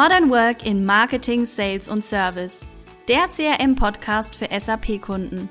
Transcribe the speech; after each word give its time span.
Modern 0.00 0.30
Work 0.30 0.64
in 0.64 0.86
Marketing, 0.86 1.44
Sales 1.44 1.88
und 1.88 2.04
Service. 2.04 2.60
Der 3.08 3.26
CRM-Podcast 3.26 4.36
für 4.36 4.46
SAP-Kunden. 4.48 5.48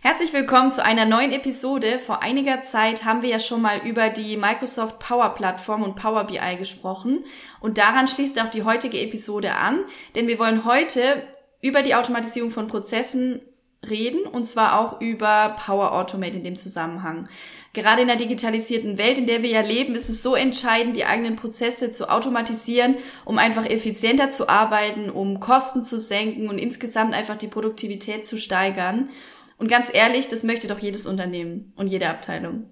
Herzlich 0.00 0.32
willkommen 0.32 0.72
zu 0.72 0.84
einer 0.84 1.04
neuen 1.04 1.30
Episode. 1.30 2.00
Vor 2.00 2.20
einiger 2.20 2.62
Zeit 2.62 3.04
haben 3.04 3.22
wir 3.22 3.28
ja 3.28 3.38
schon 3.38 3.62
mal 3.62 3.78
über 3.86 4.08
die 4.08 4.36
Microsoft 4.36 4.98
Power 4.98 5.32
Plattform 5.34 5.84
und 5.84 5.94
Power 5.94 6.24
BI 6.24 6.56
gesprochen. 6.58 7.24
Und 7.60 7.78
daran 7.78 8.08
schließt 8.08 8.42
auch 8.42 8.48
die 8.48 8.64
heutige 8.64 8.98
Episode 8.98 9.54
an, 9.54 9.84
denn 10.16 10.26
wir 10.26 10.40
wollen 10.40 10.64
heute 10.64 11.22
über 11.62 11.82
die 11.82 11.94
Automatisierung 11.94 12.50
von 12.50 12.66
Prozessen 12.66 13.40
reden 13.88 14.26
und 14.26 14.44
zwar 14.44 14.78
auch 14.78 15.00
über 15.00 15.56
Power 15.64 15.92
Automate 15.92 16.36
in 16.36 16.44
dem 16.44 16.56
Zusammenhang. 16.56 17.28
Gerade 17.72 18.02
in 18.02 18.08
der 18.08 18.16
digitalisierten 18.16 18.98
Welt, 18.98 19.18
in 19.18 19.26
der 19.26 19.42
wir 19.42 19.50
ja 19.50 19.60
leben, 19.60 19.94
ist 19.94 20.08
es 20.08 20.22
so 20.22 20.34
entscheidend, 20.34 20.96
die 20.96 21.04
eigenen 21.04 21.36
Prozesse 21.36 21.92
zu 21.92 22.10
automatisieren, 22.10 22.96
um 23.24 23.38
einfach 23.38 23.64
effizienter 23.64 24.30
zu 24.30 24.48
arbeiten, 24.48 25.08
um 25.08 25.40
Kosten 25.40 25.82
zu 25.82 25.98
senken 25.98 26.48
und 26.48 26.58
insgesamt 26.58 27.14
einfach 27.14 27.36
die 27.36 27.48
Produktivität 27.48 28.26
zu 28.26 28.38
steigern. 28.38 29.08
Und 29.56 29.70
ganz 29.70 29.88
ehrlich, 29.92 30.26
das 30.26 30.42
möchte 30.42 30.66
doch 30.66 30.78
jedes 30.78 31.06
Unternehmen 31.06 31.72
und 31.76 31.86
jede 31.86 32.08
Abteilung. 32.08 32.70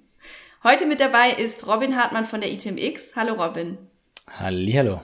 Heute 0.64 0.86
mit 0.86 1.00
dabei 1.00 1.30
ist 1.30 1.66
Robin 1.66 1.96
Hartmann 1.96 2.24
von 2.24 2.40
der 2.40 2.50
ITMX. 2.50 3.14
Hallo 3.14 3.34
Robin. 3.34 3.78
Hallihallo. 4.26 5.00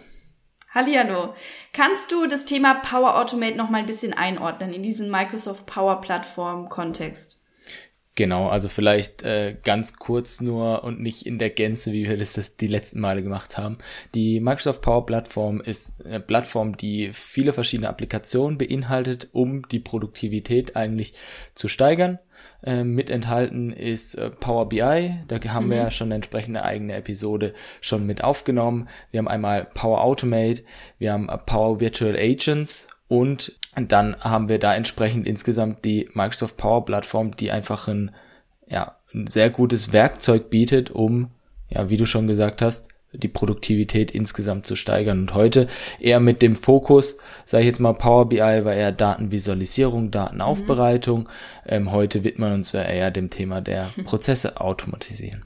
Hallihallo. 0.75 1.35
Kannst 1.73 2.11
du 2.11 2.27
das 2.27 2.47
Thema 2.47 2.75
Power 2.75 3.17
Automate 3.21 3.57
noch 3.57 3.71
mal 3.71 3.79
ein 3.79 3.87
bisschen 3.87 4.13
einordnen 4.13 4.73
in 4.73 4.83
diesen 4.83 5.09
Microsoft 5.09 5.67
Power 5.67 6.01
Plattform 6.01 6.69
Kontext? 6.69 7.41
Genau, 8.17 8.49
also 8.49 8.69
vielleicht 8.69 9.23
äh, 9.23 9.57
ganz 9.63 9.97
kurz 9.97 10.41
nur 10.41 10.83
und 10.83 11.01
nicht 11.01 11.27
in 11.27 11.39
der 11.39 11.51
Gänze, 11.51 11.93
wie 11.93 12.09
wir 12.09 12.17
das, 12.17 12.33
das 12.33 12.57
die 12.57 12.67
letzten 12.67 13.01
Male 13.01 13.23
gemacht 13.23 13.57
haben. 13.57 13.79
Die 14.15 14.41
Microsoft 14.41 14.83
Power 14.83 15.07
Plattform 15.07 15.61
ist 15.61 16.05
eine 16.05 16.19
Plattform, 16.19 16.77
die 16.77 17.13
viele 17.13 17.53
verschiedene 17.53 17.89
Applikationen 17.89 18.59
beinhaltet, 18.59 19.29
um 19.33 19.67
die 19.69 19.81
Produktivität 19.81 20.75
eigentlich 20.75 21.15
zu 21.55 21.69
steigern. 21.69 22.19
Ähm, 22.67 22.95
mit 22.95 23.11
enthalten 23.11 23.73
ist 23.73 24.15
äh, 24.15 24.31
Power 24.31 24.71
BI. 24.71 25.15
Da 25.29 25.39
haben 25.53 25.67
mhm. 25.67 25.71
wir 25.71 25.77
ja 25.77 25.91
schon 25.91 26.09
eine 26.09 26.15
entsprechende 26.15 26.65
eigene 26.65 26.95
Episode 26.95 27.53
schon 27.83 28.07
mit 28.07 28.25
aufgenommen. 28.25 28.89
Wir 29.11 29.19
haben 29.19 29.29
einmal 29.29 29.67
Power 29.67 30.03
Automate, 30.03 30.63
wir 30.99 31.13
haben 31.13 31.29
Power 31.45 31.81
Virtual 31.81 32.17
Agents 32.17 32.89
und 33.07 33.53
dann 33.77 34.17
haben 34.21 34.49
wir 34.49 34.59
da 34.59 34.75
entsprechend 34.75 35.27
insgesamt 35.27 35.85
die 35.85 36.09
Microsoft 36.15 36.57
Power 36.57 36.87
Plattform, 36.87 37.37
die 37.37 37.51
einfach 37.51 37.87
ein, 37.87 38.13
ja, 38.67 38.97
ein 39.13 39.27
sehr 39.27 39.51
gutes 39.51 39.93
Werkzeug 39.93 40.49
bietet, 40.49 40.91
um, 40.91 41.33
ja, 41.69 41.91
wie 41.91 41.99
du 41.99 42.07
schon 42.07 42.27
gesagt 42.27 42.63
hast, 42.63 42.94
die 43.15 43.29
Produktivität 43.29 44.11
insgesamt 44.11 44.67
zu 44.67 44.77
steigern. 44.77 45.21
Und 45.21 45.35
heute 45.35 45.69
eher 46.01 46.21
mit 46.21 46.43
dem 46.43 46.57
Fokus, 46.57 47.19
sage 47.45 47.63
ich 47.63 47.69
jetzt 47.69 47.81
mal, 47.81 47.93
Power 47.93 48.29
BI 48.29 48.39
war 48.39 48.75
eher 48.75 48.93
Datenvisualisierung, 48.93 50.11
Datenaufbereitung. 50.11 51.21
Mhm. 51.21 51.29
Ähm, 51.67 51.93
heute 51.93 52.25
widmen 52.25 52.51
wir 52.51 52.55
uns 52.55 52.73
ja 52.73 52.83
eher 52.83 53.11
dem 53.11 53.31
Thema 53.31 53.61
der 53.61 53.91
Prozesse 54.05 54.61
automatisieren. 54.61 55.45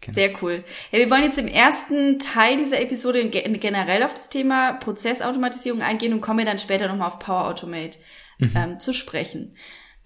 Genau. 0.00 0.14
Sehr 0.14 0.42
cool. 0.42 0.64
Ja, 0.92 0.98
wir 0.98 1.10
wollen 1.10 1.24
jetzt 1.24 1.38
im 1.38 1.48
ersten 1.48 2.18
Teil 2.18 2.58
dieser 2.58 2.80
Episode 2.80 3.28
generell 3.28 4.02
auf 4.02 4.14
das 4.14 4.28
Thema 4.28 4.74
Prozessautomatisierung 4.74 5.82
eingehen 5.82 6.12
und 6.12 6.20
kommen 6.20 6.46
dann 6.46 6.58
später 6.58 6.88
nochmal 6.88 7.08
auf 7.08 7.18
Power 7.18 7.48
Automate 7.48 7.98
mhm. 8.38 8.52
ähm, 8.54 8.80
zu 8.80 8.92
sprechen. 8.92 9.56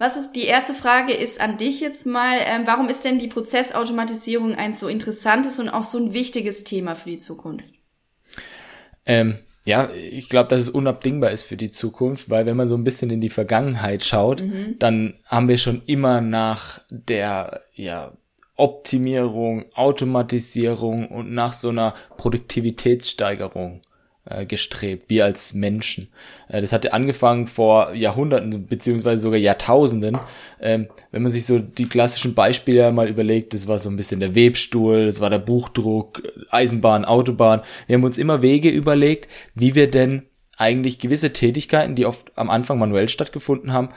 Was 0.01 0.17
ist 0.17 0.33
die 0.33 0.47
erste 0.47 0.73
Frage 0.73 1.12
ist 1.12 1.43
an 1.43 1.59
dich 1.59 1.83
jetzt 1.83 2.06
mal, 2.06 2.39
ähm, 2.47 2.62
warum 2.65 2.89
ist 2.89 3.05
denn 3.05 3.19
die 3.19 3.29
Prozessautomatisierung 3.29 4.55
ein 4.55 4.72
so 4.72 4.88
interessantes 4.88 5.61
und 5.61 5.69
auch 5.69 5.83
so 5.83 5.99
ein 5.99 6.15
wichtiges 6.15 6.65
Thema 6.65 6.94
für 6.94 7.11
die 7.11 7.19
Zukunft? 7.19 7.66
Ähm, 9.05 9.37
ja, 9.66 9.91
ich 9.91 10.31
glaube, 10.31 10.49
dass 10.49 10.60
es 10.60 10.71
unabdingbar 10.71 11.33
ist 11.33 11.43
für 11.43 11.59
die 11.59 11.69
Zukunft, 11.69 12.31
weil 12.31 12.47
wenn 12.47 12.56
man 12.56 12.66
so 12.66 12.77
ein 12.77 12.83
bisschen 12.83 13.10
in 13.10 13.21
die 13.21 13.28
Vergangenheit 13.28 14.03
schaut, 14.03 14.41
mhm. 14.41 14.77
dann 14.78 15.19
haben 15.27 15.49
wir 15.49 15.59
schon 15.59 15.83
immer 15.84 16.22
nach 16.22 16.81
der 16.91 17.60
ja 17.75 18.16
Optimierung, 18.56 19.66
Automatisierung 19.75 21.09
und 21.09 21.31
nach 21.31 21.53
so 21.53 21.69
einer 21.69 21.93
Produktivitätssteigerung 22.16 23.83
äh, 24.25 24.47
gestrebt, 24.47 25.08
wir 25.08 25.25
als 25.25 25.54
Menschen. 25.54 26.08
Äh, 26.48 26.60
das 26.60 26.72
hatte 26.72 26.92
angefangen 26.92 27.47
vor 27.47 27.94
Jahrhunderten 27.94 28.66
beziehungsweise 28.66 29.22
sogar 29.22 29.38
Jahrtausenden. 29.38 30.19
Ähm, 30.60 30.88
wenn 31.10 31.22
man 31.22 31.32
sich 31.32 31.47
so 31.47 31.58
die 31.58 31.88
klassischen 31.88 32.34
Beispiele 32.34 32.92
mal 32.92 33.09
überlegt, 33.09 33.54
das 33.54 33.66
war 33.66 33.78
so 33.78 33.88
ein 33.88 33.97
bisschen 33.97 34.20
der 34.20 34.34
Webstuhl, 34.34 35.06
das 35.06 35.20
war 35.20 35.30
der 35.30 35.38
Buchdruck, 35.38 36.22
Eisenbahn, 36.50 37.04
Autobahn. 37.04 37.62
Wir 37.86 37.97
haben 37.97 38.04
uns 38.04 38.19
immer 38.19 38.42
Wege 38.42 38.69
überlegt, 38.69 39.28
wie 39.54 39.75
wir 39.75 39.91
denn 39.91 40.22
eigentlich 40.56 40.98
gewisse 40.98 41.32
Tätigkeiten, 41.32 41.94
die 41.94 42.04
oft 42.04 42.32
am 42.36 42.50
Anfang 42.50 42.78
manuell 42.78 43.09
stattgefunden 43.09 43.72
haben, 43.72 43.88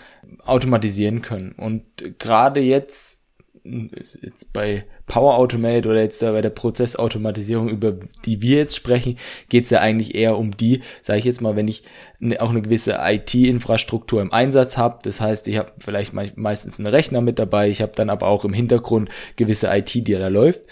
automatisieren 0.46 1.22
können. 1.22 1.52
Und 1.52 1.84
gerade 2.18 2.62
jetzt 2.62 3.23
jetzt 3.64 4.52
bei 4.52 4.86
Power 5.08 5.38
Automate 5.38 5.88
oder 5.88 6.02
jetzt 6.02 6.22
da 6.22 6.34
bei 6.34 6.42
der 6.42 6.50
Prozessautomatisierung, 6.50 7.70
über 7.70 7.98
die 8.26 8.42
wir 8.42 8.58
jetzt 8.58 8.76
sprechen, 8.76 9.18
geht 9.48 9.66
es 9.66 9.70
ja 9.70 9.80
eigentlich 9.80 10.16
eher 10.16 10.38
um 10.38 10.56
die, 10.56 10.82
sage 11.02 11.20
ich 11.20 11.26
jetzt 11.26 11.42
mal, 11.42 11.56
wenn 11.56 11.70
ich 11.70 11.84
ne, 12.20 12.42
auch 12.42 12.50
eine 12.50 12.62
gewisse 12.62 13.00
IT-Infrastruktur 13.02 14.22
im 14.22 14.34
Einsatz 14.34 14.78
habe. 14.78 15.00
Das 15.04 15.22
heißt, 15.22 15.48
ich 15.48 15.58
habe 15.58 15.72
vielleicht 15.80 16.14
me 16.14 16.32
meistens 16.36 16.80
einen 16.80 16.88
Rechner 16.88 17.22
mit 17.22 17.40
dabei, 17.40 17.70
ich 17.70 17.82
habe 17.82 17.94
dann 17.96 18.10
aber 18.10 18.28
auch 18.28 18.44
im 18.44 18.54
Hintergrund 18.54 19.10
gewisse 19.38 19.68
IT, 19.68 19.94
die 19.94 20.04
da 20.04 20.28
läuft. 20.28 20.64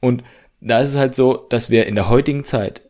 Und 0.00 0.24
da 0.60 0.80
ist 0.80 0.90
es 0.90 0.96
halt 0.96 1.14
so, 1.14 1.46
dass 1.50 1.70
wir 1.70 1.86
in 1.86 1.94
der 1.94 2.08
heutigen 2.08 2.44
Zeit 2.44 2.82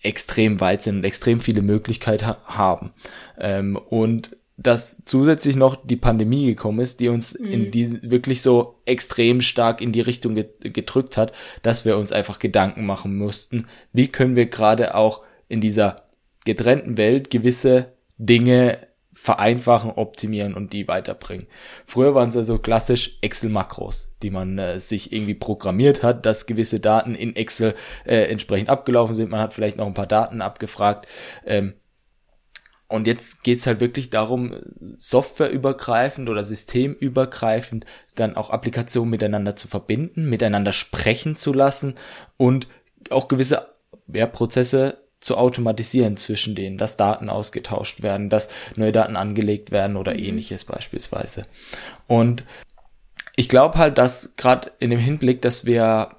extrem 0.00 0.60
weit 0.60 0.82
sind 0.82 0.98
und 0.98 1.04
extrem 1.04 1.40
viele 1.40 1.62
Möglichkeiten 1.62 2.26
ha 2.26 2.38
haben. 2.46 2.92
Ähm, 3.38 3.76
und 3.76 4.37
dass 4.58 5.02
zusätzlich 5.04 5.54
noch 5.54 5.76
die 5.76 5.96
Pandemie 5.96 6.46
gekommen 6.46 6.80
ist, 6.80 6.98
die 6.98 7.08
uns 7.08 7.38
mhm. 7.38 7.46
in 7.46 7.70
die 7.70 8.10
wirklich 8.10 8.42
so 8.42 8.74
extrem 8.84 9.40
stark 9.40 9.80
in 9.80 9.92
die 9.92 10.00
Richtung 10.00 10.34
gedrückt 10.34 11.16
hat, 11.16 11.32
dass 11.62 11.84
wir 11.84 11.96
uns 11.96 12.10
einfach 12.10 12.40
Gedanken 12.40 12.84
machen 12.84 13.16
mussten, 13.16 13.68
wie 13.92 14.08
können 14.08 14.36
wir 14.36 14.46
gerade 14.46 14.96
auch 14.96 15.22
in 15.48 15.60
dieser 15.60 16.08
getrennten 16.44 16.98
Welt 16.98 17.30
gewisse 17.30 17.92
Dinge 18.18 18.78
vereinfachen, 19.12 19.90
optimieren 19.90 20.54
und 20.54 20.72
die 20.72 20.86
weiterbringen. 20.86 21.46
Früher 21.86 22.14
waren 22.14 22.28
es 22.28 22.36
also 22.36 22.58
klassisch 22.58 23.18
Excel-Makros, 23.20 24.12
die 24.22 24.30
man 24.30 24.58
äh, 24.58 24.78
sich 24.78 25.12
irgendwie 25.12 25.34
programmiert 25.34 26.02
hat, 26.02 26.24
dass 26.24 26.46
gewisse 26.46 26.78
Daten 26.78 27.14
in 27.14 27.34
Excel 27.34 27.74
äh, 28.04 28.22
entsprechend 28.24 28.70
abgelaufen 28.70 29.14
sind. 29.14 29.30
Man 29.30 29.40
hat 29.40 29.54
vielleicht 29.54 29.76
noch 29.76 29.86
ein 29.86 29.94
paar 29.94 30.06
Daten 30.06 30.40
abgefragt. 30.40 31.08
Ähm, 31.44 31.74
und 32.88 33.06
jetzt 33.06 33.44
geht's 33.44 33.66
halt 33.66 33.80
wirklich 33.80 34.08
darum, 34.08 34.56
softwareübergreifend 34.96 36.28
oder 36.30 36.42
systemübergreifend 36.42 37.84
dann 38.14 38.34
auch 38.34 38.48
Applikationen 38.48 39.10
miteinander 39.10 39.56
zu 39.56 39.68
verbinden, 39.68 40.28
miteinander 40.30 40.72
sprechen 40.72 41.36
zu 41.36 41.52
lassen 41.52 41.96
und 42.38 42.66
auch 43.10 43.28
gewisse 43.28 43.68
ja, 44.12 44.26
Prozesse 44.26 45.02
zu 45.20 45.36
automatisieren 45.36 46.16
zwischen 46.16 46.54
denen, 46.54 46.78
dass 46.78 46.96
Daten 46.96 47.28
ausgetauscht 47.28 48.02
werden, 48.02 48.30
dass 48.30 48.48
neue 48.76 48.92
Daten 48.92 49.16
angelegt 49.16 49.70
werden 49.70 49.96
oder 49.96 50.14
mhm. 50.14 50.20
ähnliches 50.20 50.64
beispielsweise. 50.64 51.44
Und 52.06 52.44
ich 53.36 53.50
glaube 53.50 53.76
halt, 53.76 53.98
dass 53.98 54.34
gerade 54.36 54.72
in 54.78 54.90
dem 54.90 54.98
Hinblick, 54.98 55.42
dass 55.42 55.66
wir 55.66 56.16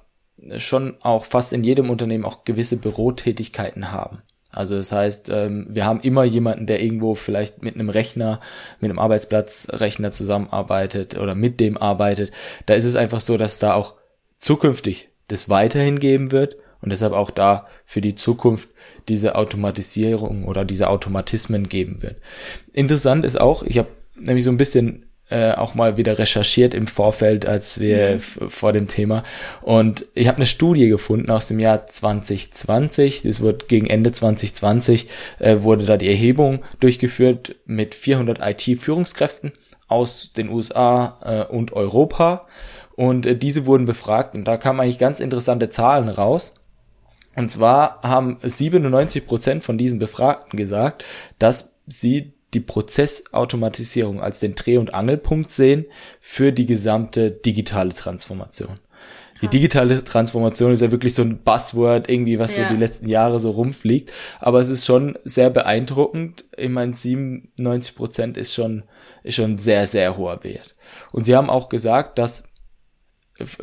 schon 0.58 0.96
auch 1.02 1.24
fast 1.24 1.52
in 1.52 1.64
jedem 1.64 1.90
Unternehmen 1.90 2.24
auch 2.24 2.44
gewisse 2.44 2.76
Bürotätigkeiten 2.76 3.90
haben 3.90 4.22
also 4.52 4.76
das 4.76 4.90
heißt, 4.90 5.28
ähm, 5.30 5.66
wir 5.70 5.84
haben 5.84 6.00
immer 6.00 6.24
jemanden, 6.24 6.66
der 6.66 6.82
irgendwo 6.82 7.14
vielleicht 7.14 7.62
mit 7.62 7.74
einem 7.74 7.88
Rechner, 7.88 8.40
mit 8.80 8.90
einem 8.90 8.98
Arbeitsplatzrechner 8.98 10.10
zusammenarbeitet 10.10 11.16
oder 11.18 11.34
mit 11.34 11.60
dem 11.60 11.76
arbeitet. 11.76 12.32
Da 12.66 12.74
ist 12.74 12.84
es 12.84 12.96
einfach 12.96 13.20
so, 13.20 13.36
dass 13.36 13.58
da 13.58 13.74
auch 13.74 13.94
zukünftig 14.38 15.10
das 15.28 15.48
weiterhin 15.48 16.00
geben 16.00 16.32
wird 16.32 16.56
und 16.82 16.90
deshalb 16.90 17.12
auch 17.12 17.30
da 17.30 17.66
für 17.86 18.00
die 18.00 18.16
Zukunft 18.16 18.68
diese 19.08 19.36
Automatisierung 19.36 20.44
oder 20.44 20.64
diese 20.64 20.88
Automatismen 20.88 21.68
geben 21.68 22.02
wird. 22.02 22.16
Interessant 22.72 23.24
ist 23.24 23.40
auch, 23.40 23.62
ich 23.62 23.78
habe 23.78 23.88
nämlich 24.18 24.44
so 24.44 24.50
ein 24.50 24.56
bisschen 24.56 25.09
äh, 25.30 25.52
auch 25.52 25.74
mal 25.74 25.96
wieder 25.96 26.18
recherchiert 26.18 26.74
im 26.74 26.86
Vorfeld, 26.86 27.46
als 27.46 27.80
wir 27.80 28.16
mhm. 28.16 28.50
vor 28.50 28.72
dem 28.72 28.88
Thema. 28.88 29.22
Und 29.62 30.06
ich 30.14 30.28
habe 30.28 30.36
eine 30.36 30.46
Studie 30.46 30.88
gefunden 30.88 31.30
aus 31.30 31.46
dem 31.46 31.58
Jahr 31.58 31.86
2020. 31.86 33.22
Das 33.22 33.40
wird 33.40 33.68
gegen 33.68 33.86
Ende 33.86 34.12
2020 34.12 35.08
äh, 35.38 35.62
wurde 35.62 35.86
da 35.86 35.96
die 35.96 36.08
Erhebung 36.08 36.64
durchgeführt 36.80 37.56
mit 37.64 37.94
400 37.94 38.40
IT-Führungskräften 38.40 39.52
aus 39.88 40.32
den 40.32 40.48
USA 40.48 41.18
äh, 41.24 41.52
und 41.52 41.72
Europa. 41.72 42.46
Und 42.96 43.26
äh, 43.26 43.36
diese 43.36 43.66
wurden 43.66 43.86
befragt 43.86 44.34
und 44.34 44.44
da 44.44 44.56
kamen 44.56 44.80
eigentlich 44.80 44.98
ganz 44.98 45.20
interessante 45.20 45.68
Zahlen 45.68 46.08
raus. 46.08 46.54
Und 47.36 47.50
zwar 47.50 48.00
haben 48.02 48.38
97 48.42 49.26
Prozent 49.26 49.62
von 49.62 49.78
diesen 49.78 49.98
Befragten 49.98 50.58
gesagt, 50.58 51.04
dass 51.38 51.76
sie 51.86 52.34
die 52.54 52.60
Prozessautomatisierung 52.60 54.20
als 54.20 54.40
den 54.40 54.54
Dreh- 54.54 54.78
und 54.78 54.94
Angelpunkt 54.94 55.52
sehen 55.52 55.86
für 56.20 56.52
die 56.52 56.66
gesamte 56.66 57.30
digitale 57.30 57.94
Transformation. 57.94 58.80
Die 59.42 59.48
digitale 59.48 60.04
Transformation 60.04 60.72
ist 60.72 60.82
ja 60.82 60.90
wirklich 60.90 61.14
so 61.14 61.22
ein 61.22 61.38
Buzzword, 61.38 62.10
irgendwie, 62.10 62.38
was 62.38 62.56
ja. 62.56 62.64
so 62.64 62.74
die 62.74 62.80
letzten 62.80 63.08
Jahre 63.08 63.40
so 63.40 63.50
rumfliegt. 63.52 64.12
Aber 64.38 64.60
es 64.60 64.68
ist 64.68 64.84
schon 64.84 65.18
sehr 65.24 65.48
beeindruckend. 65.50 66.44
Ich 66.56 66.68
meine, 66.68 66.94
97 66.94 67.94
Prozent 67.94 68.36
ist 68.36 68.52
schon, 68.52 68.82
ist 69.22 69.36
schon 69.36 69.56
sehr, 69.56 69.86
sehr 69.86 70.18
hoher 70.18 70.44
Wert. 70.44 70.74
Und 71.12 71.24
sie 71.24 71.34
haben 71.34 71.48
auch 71.48 71.70
gesagt, 71.70 72.18
dass 72.18 72.44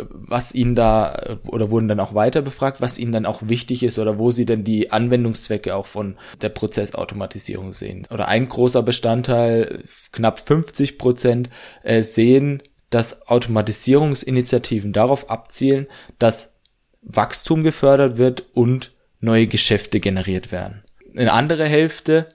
was 0.09 0.53
ihnen 0.53 0.75
da 0.75 1.38
oder 1.47 1.71
wurden 1.71 1.88
dann 1.88 2.00
auch 2.00 2.13
weiter 2.13 2.41
befragt, 2.41 2.81
was 2.81 2.97
ihnen 2.97 3.12
dann 3.12 3.25
auch 3.25 3.41
wichtig 3.45 3.83
ist 3.83 4.00
oder 4.00 4.18
wo 4.18 4.31
sie 4.31 4.45
denn 4.45 4.63
die 4.63 4.91
Anwendungszwecke 4.91 5.75
auch 5.75 5.85
von 5.85 6.18
der 6.41 6.50
Prozessautomatisierung 6.50 7.74
sehen. 7.74 8.07
Oder 8.09 8.27
ein 8.27 8.50
großer 8.50 8.83
Bestandteil, 8.83 9.83
knapp 10.12 10.39
50 10.39 10.97
Prozent, 10.97 11.50
äh, 11.83 12.03
sehen 12.03 12.62
dass 12.89 13.27
Automatisierungsinitiativen 13.27 14.94
darauf 14.94 15.29
abzielen, 15.29 15.88
dass 16.19 16.57
Wachstum 17.01 17.63
gefördert 17.63 18.18
wird 18.18 18.45
und 18.53 18.94
neue 19.19 19.47
Geschäfte 19.47 20.00
generiert 20.00 20.51
werden. 20.51 20.83
Eine 21.15 21.33
andere 21.33 21.65
Hälfte 21.65 22.30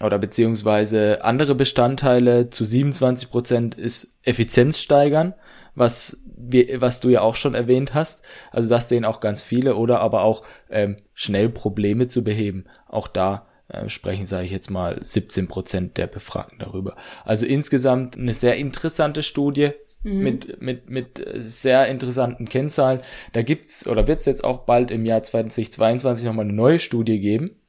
oder 0.00 0.18
beziehungsweise 0.18 1.24
andere 1.24 1.54
Bestandteile 1.54 2.50
zu 2.50 2.64
27 2.64 3.30
Prozent 3.30 3.74
ist 3.74 4.18
Effizienz 4.22 4.78
steigern, 4.78 5.34
was 5.74 6.22
wir, 6.36 6.80
was 6.80 7.00
du 7.00 7.08
ja 7.08 7.20
auch 7.22 7.36
schon 7.36 7.54
erwähnt 7.54 7.94
hast. 7.94 8.26
Also 8.50 8.68
das 8.68 8.88
sehen 8.88 9.04
auch 9.04 9.20
ganz 9.20 9.42
viele 9.42 9.76
oder 9.76 10.00
aber 10.00 10.24
auch 10.24 10.42
ähm, 10.70 10.96
schnell 11.14 11.48
Probleme 11.48 12.08
zu 12.08 12.24
beheben. 12.24 12.64
Auch 12.88 13.08
da 13.08 13.46
äh, 13.68 13.88
sprechen, 13.88 14.26
sage 14.26 14.44
ich 14.44 14.52
jetzt 14.52 14.70
mal, 14.70 14.98
17 15.02 15.48
Prozent 15.48 15.96
der 15.96 16.06
Befragten 16.06 16.58
darüber. 16.58 16.96
Also 17.24 17.46
insgesamt 17.46 18.16
eine 18.16 18.34
sehr 18.34 18.56
interessante 18.56 19.22
Studie. 19.22 19.70
Mhm. 20.04 20.18
Mit, 20.18 20.60
mit, 20.60 20.90
mit 20.90 21.24
sehr 21.36 21.86
interessanten 21.86 22.48
Kennzahlen. 22.48 23.02
Da 23.34 23.42
gibt's 23.42 23.86
oder 23.86 24.08
wird 24.08 24.18
es 24.18 24.26
jetzt 24.26 24.42
auch 24.42 24.64
bald 24.64 24.90
im 24.90 25.06
Jahr 25.06 25.22
2022 25.22 26.26
nochmal 26.26 26.46
eine 26.46 26.54
neue 26.54 26.80
Studie 26.80 27.20
geben. 27.20 27.61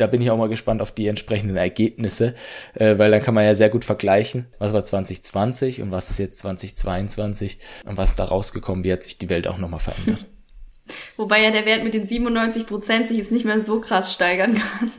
Da 0.00 0.06
bin 0.06 0.22
ich 0.22 0.30
auch 0.30 0.36
mal 0.36 0.48
gespannt 0.48 0.82
auf 0.82 0.92
die 0.92 1.06
entsprechenden 1.08 1.56
Ergebnisse, 1.56 2.34
äh, 2.74 2.98
weil 2.98 3.10
dann 3.10 3.22
kann 3.22 3.34
man 3.34 3.44
ja 3.44 3.54
sehr 3.54 3.68
gut 3.68 3.84
vergleichen, 3.84 4.46
was 4.58 4.72
war 4.72 4.84
2020 4.84 5.82
und 5.82 5.90
was 5.90 6.10
ist 6.10 6.18
jetzt 6.18 6.38
2022 6.38 7.58
und 7.86 7.96
was 7.96 8.16
da 8.16 8.24
rausgekommen, 8.24 8.84
wie 8.84 8.92
hat 8.92 9.02
sich 9.02 9.18
die 9.18 9.28
Welt 9.28 9.46
auch 9.46 9.58
nochmal 9.58 9.80
verändert. 9.80 10.24
Wobei 11.16 11.42
ja 11.42 11.50
der 11.50 11.66
Wert 11.66 11.84
mit 11.84 11.94
den 11.94 12.04
97 12.04 12.66
Prozent 12.66 13.08
sich 13.08 13.18
jetzt 13.18 13.30
nicht 13.30 13.44
mehr 13.44 13.60
so 13.60 13.80
krass 13.80 14.12
steigern 14.12 14.54
kann. 14.54 14.90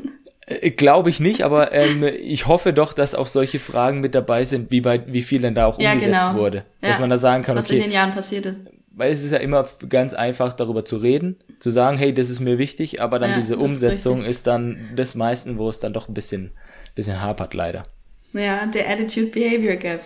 Äh, 0.46 0.72
Glaube 0.72 1.10
ich 1.10 1.20
nicht, 1.20 1.44
aber 1.44 1.72
ähm, 1.74 2.04
ich 2.04 2.48
hoffe 2.48 2.74
doch, 2.74 2.94
dass 2.94 3.16
auch 3.16 3.28
solche 3.28 3.60
Fragen 3.60 4.00
mit 4.00 4.16
dabei 4.16 4.46
sind, 4.46 4.72
wie 4.72 4.86
weit, 4.86 5.12
wie 5.12 5.22
viel 5.22 5.42
denn 5.42 5.56
da 5.56 5.66
auch 5.66 5.78
umgesetzt 5.78 6.06
ja, 6.06 6.30
genau. 6.30 6.40
wurde. 6.40 6.66
Dass 6.82 6.98
ja, 6.98 7.02
man 7.02 7.10
da 7.10 7.18
sagen 7.18 7.44
kann, 7.44 7.58
was 7.58 7.66
okay. 7.66 7.76
Was 7.76 7.84
in 7.84 7.90
den 7.90 7.94
Jahren 7.94 8.12
passiert 8.12 8.46
ist. 8.46 8.62
Weil 8.94 9.12
es 9.12 9.24
ist 9.24 9.32
ja 9.32 9.38
immer 9.38 9.68
ganz 9.88 10.14
einfach, 10.14 10.54
darüber 10.54 10.84
zu 10.84 10.98
reden, 10.98 11.38
zu 11.60 11.72
sagen, 11.72 11.98
hey, 11.98 12.14
das 12.14 12.30
ist 12.30 12.42
mir 12.42 12.58
wichtig, 12.58 13.02
aber 13.02 13.20
dann 13.20 13.32
ja, 13.32 13.38
diese 13.38 13.58
Umsetzung 13.58 14.22
ist, 14.22 14.38
ist, 14.38 14.48
dann 14.48 14.92
das 14.96 15.16
meisten, 15.16 15.58
wo 15.58 15.70
es 15.70 15.80
dann 15.80 15.94
doch 15.94 16.10
ein 16.10 16.14
bisschen, 16.14 16.52
bisschen 16.94 17.22
hapert, 17.22 17.54
leider. 17.54 17.86
Ja, 18.34 18.66
der 18.66 18.90
Attitude 18.90 19.28
Behavior 19.28 19.76
Gap. 19.76 20.02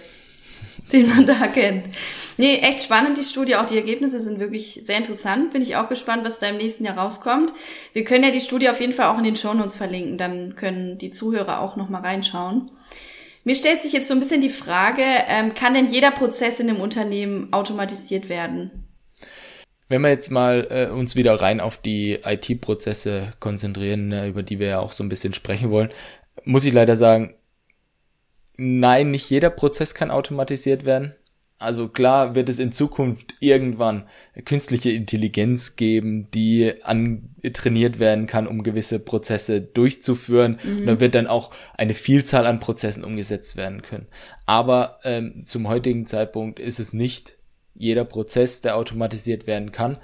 den 0.92 1.10
man 1.10 1.26
da 1.26 1.48
kennt. 1.48 1.86
Nee, 2.38 2.58
echt 2.58 2.82
spannend 2.82 3.18
die 3.18 3.24
Studie. 3.24 3.56
Auch 3.56 3.66
die 3.66 3.78
Ergebnisse 3.78 4.20
sind 4.20 4.40
wirklich 4.40 4.82
sehr 4.86 4.98
interessant. 4.98 5.52
Bin 5.52 5.62
ich 5.62 5.76
auch 5.76 5.90
gespannt, 5.90 6.26
was 6.26 6.40
da 6.40 6.48
im 6.48 6.58
nächsten 6.58 6.86
Jahr 6.86 6.98
rauskommt. 6.98 7.54
Wir 7.94 8.04
können 8.04 8.24
ja 8.24 8.32
die 8.32 8.42
Studie 8.42 8.70
auf 8.70 8.80
jeden 8.80 8.94
Fall 8.94 9.08
auch 9.08 9.18
in 9.18 9.24
den 9.24 9.36
Shownotes 9.36 9.78
verlinken. 9.78 10.18
Dann 10.18 10.56
können 10.56 10.98
die 10.98 11.12
Zuhörer 11.12 11.60
auch 11.60 11.76
nochmal 11.76 12.02
reinschauen. 12.02 12.72
Mir 13.46 13.54
stellt 13.54 13.84
sich 13.84 13.94
jetzt 13.94 14.08
so 14.08 14.16
ein 14.16 14.20
bisschen 14.20 14.42
die 14.42 14.50
Frage, 14.50 15.04
ähm, 15.28 15.54
kann 15.54 15.76
denn 15.76 15.86
jeder 15.86 16.10
Prozess 16.10 16.60
in 16.60 16.68
einem 16.68 16.82
Unternehmen 16.82 17.54
automatisiert 17.54 18.28
werden? 18.28 18.88
Wenn 19.88 20.02
wir 20.02 20.10
jetzt 20.10 20.32
mal 20.32 20.68
äh, 20.72 20.92
uns 20.92 21.16
wieder 21.16 21.40
rein 21.40 21.60
auf 21.60 21.78
die 21.78 22.14
IT-Prozesse 22.26 23.34
konzentrieren, 23.40 24.12
äh, 24.12 24.28
über 24.28 24.42
die 24.42 24.58
wir 24.58 24.68
ja 24.68 24.80
auch 24.80 24.92
so 24.92 25.04
ein 25.04 25.10
bisschen 25.10 25.34
sprechen 25.34 25.70
wollen, 25.70 25.90
muss 26.44 26.66
ich 26.66 26.74
leider 26.74 26.96
sagen, 26.96 27.36
nein, 28.58 29.12
nicht 29.12 29.30
jeder 29.30 29.52
Prozess 29.52 29.94
kann 29.94 30.10
automatisiert 30.10 30.84
werden. 30.84 31.14
Also 31.58 31.88
klar 31.88 32.36
wird 32.36 32.50
es 32.50 32.60
in 32.60 32.74
Zukunft 32.74 33.36
irgendwann 33.40 34.10
künstliche 34.44 34.92
Intelligenz 34.92 35.78
geben, 35.78 36.30
die 36.32 36.74
antrainiert 36.84 37.98
werden 37.98 38.28
kann, 38.28 38.46
um 38.46 38.62
gewisse 38.62 39.00
Prozesse 39.00 39.62
durchzuführen. 39.62 40.60
Mhm. 40.62 40.80
Und 40.80 40.86
da 40.86 41.00
wird 41.00 41.16
dann 41.16 41.28
auch 41.28 41.52
eine 41.76 41.94
Vielzahl 41.94 42.46
an 42.46 42.60
Prozessen 42.60 43.06
umgesetzt 43.06 43.56
werden 43.56 43.82
können. 43.84 44.08
Aber 44.46 45.00
ähm, 45.06 45.44
zum 45.46 45.70
heutigen 45.70 46.06
Zeitpunkt 46.06 46.60
ist 46.60 46.80
es 46.80 46.92
nicht 46.92 47.38
jeder 47.74 48.04
Prozess, 48.04 48.60
der 48.60 48.76
automatisiert 48.76 49.48
werden 49.48 49.72
kann. 49.72 49.98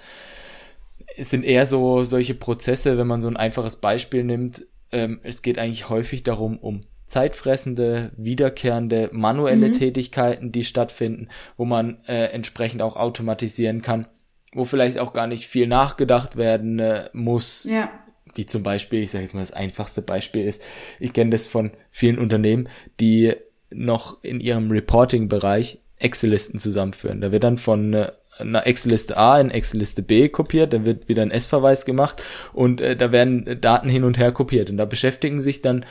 Es 1.18 1.30
sind 1.31 1.44
eher 1.44 1.65
so 1.65 2.06
solche 2.06 2.33
Prozesse, 2.33 2.97
wenn 2.97 3.07
man 3.07 3.21
so 3.21 3.27
ein 3.27 3.38
einfaches 3.38 3.75
Beispiel 3.75 4.24
nimmt. 4.24 4.65
Ähm, 4.94 5.19
es 5.24 5.42
geht 5.42 5.59
eigentlich 5.59 5.89
häufig 5.89 6.24
darum, 6.24 6.57
um 6.57 6.81
zeitfressende, 7.12 8.12
wiederkehrende, 8.16 9.10
manuelle 9.12 9.68
mhm. 9.68 9.74
Tätigkeiten, 9.74 10.54
die 10.54 10.63
stattfinden, 10.63 11.28
wo 11.58 11.66
man 11.66 11.98
äh, 12.08 12.28
entsprechend 12.28 12.81
auch 12.81 12.96
automatisieren 12.96 13.81
kann, 13.81 14.08
wo 14.54 14.63
vielleicht 14.63 14.98
auch 14.98 15.12
gar 15.12 15.28
nicht 15.28 15.46
viel 15.46 15.68
nachgedacht 15.68 16.38
werden 16.38 16.80
äh, 16.80 17.10
muss. 17.12 17.66
Ja. 17.66 17.90
Wie 18.34 18.46
zum 18.46 18.63
Beispiel, 18.63 19.04
ich 19.04 19.12
sage 19.12 19.25
jetzt 19.25 19.34
mal 19.34 19.42
das 19.42 19.52
einfachste 19.52 20.02
Beispiel 20.02 20.46
ist, 20.48 20.63
ich 21.02 21.12
kenne 21.12 21.31
das 21.31 21.48
von 21.48 21.72
vielen 21.92 22.18
Unternehmen, 22.18 22.69
die 23.02 23.34
noch 23.69 24.24
in 24.24 24.40
ihrem 24.40 24.72
Reporting-Bereich 24.72 25.80
Excel-Listen 25.98 26.60
zusammenführen. 26.60 27.19
Da 27.19 27.34
wird 27.34 27.44
dann 27.44 27.57
von 27.57 27.94
äh, 27.94 28.12
einer 28.40 28.66
Excel-Liste 28.66 29.18
A 29.18 29.38
in 29.42 29.52
Excel-Liste 29.52 30.02
B 30.02 30.30
kopiert, 30.30 30.72
dann 30.72 30.86
wird 30.86 31.10
wieder 31.10 31.24
ein 31.24 31.31
S-Verweis 31.31 31.84
gemacht 31.84 32.24
und 32.54 32.80
äh, 32.80 32.96
da 32.96 33.12
werden 33.12 33.60
Daten 33.60 33.90
hin 33.90 34.06
und 34.06 34.18
her 34.18 34.31
kopiert 34.31 34.69
und 34.69 34.78
da 34.78 34.86
beschäftigen 34.86 35.42
sich 35.42 35.62
dann 35.62 35.86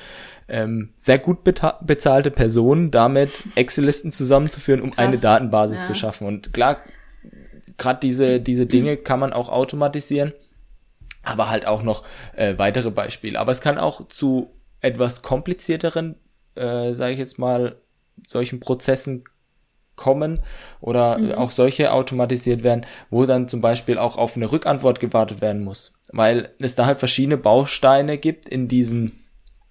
ähm, 0.51 0.93
sehr 0.97 1.19
gut 1.19 1.45
bezahlte 1.45 2.31
Personen 2.31 2.91
damit, 2.91 3.45
Excel-Listen 3.55 4.13
zusammenzuführen, 4.13 4.81
um 4.81 4.91
Krass. 4.91 5.07
eine 5.07 5.19
Datenbasis 5.19 5.81
ja. 5.81 5.87
zu 5.87 5.95
schaffen. 5.95 6.27
Und 6.27 6.53
klar, 6.53 6.79
gerade 7.79 8.01
diese, 8.01 8.41
diese 8.41 8.67
Dinge 8.67 8.97
kann 8.97 9.21
man 9.21 9.33
auch 9.33 9.49
automatisieren, 9.49 10.33
aber 11.23 11.49
halt 11.49 11.67
auch 11.67 11.83
noch 11.83 12.05
äh, 12.35 12.59
weitere 12.59 12.91
Beispiele. 12.91 13.39
Aber 13.39 13.53
es 13.53 13.61
kann 13.61 13.79
auch 13.79 14.09
zu 14.09 14.51
etwas 14.81 15.23
komplizierteren, 15.23 16.17
äh, 16.55 16.93
sage 16.93 17.13
ich 17.13 17.19
jetzt 17.19 17.39
mal, 17.39 17.77
solchen 18.27 18.61
Prozessen 18.61 19.25
kommen 19.97 20.43
oder 20.81 21.19
mhm. 21.19 21.33
auch 21.33 21.51
solche 21.51 21.93
automatisiert 21.93 22.63
werden, 22.63 22.87
wo 23.11 23.27
dann 23.27 23.49
zum 23.49 23.61
Beispiel 23.61 23.99
auch 23.99 24.17
auf 24.17 24.35
eine 24.35 24.51
Rückantwort 24.51 24.99
gewartet 24.99 25.41
werden 25.41 25.63
muss, 25.63 25.95
weil 26.11 26.51
es 26.61 26.75
da 26.75 26.87
halt 26.87 26.99
verschiedene 26.99 27.37
Bausteine 27.37 28.19
gibt 28.19 28.49
in 28.49 28.67
diesen 28.67 29.20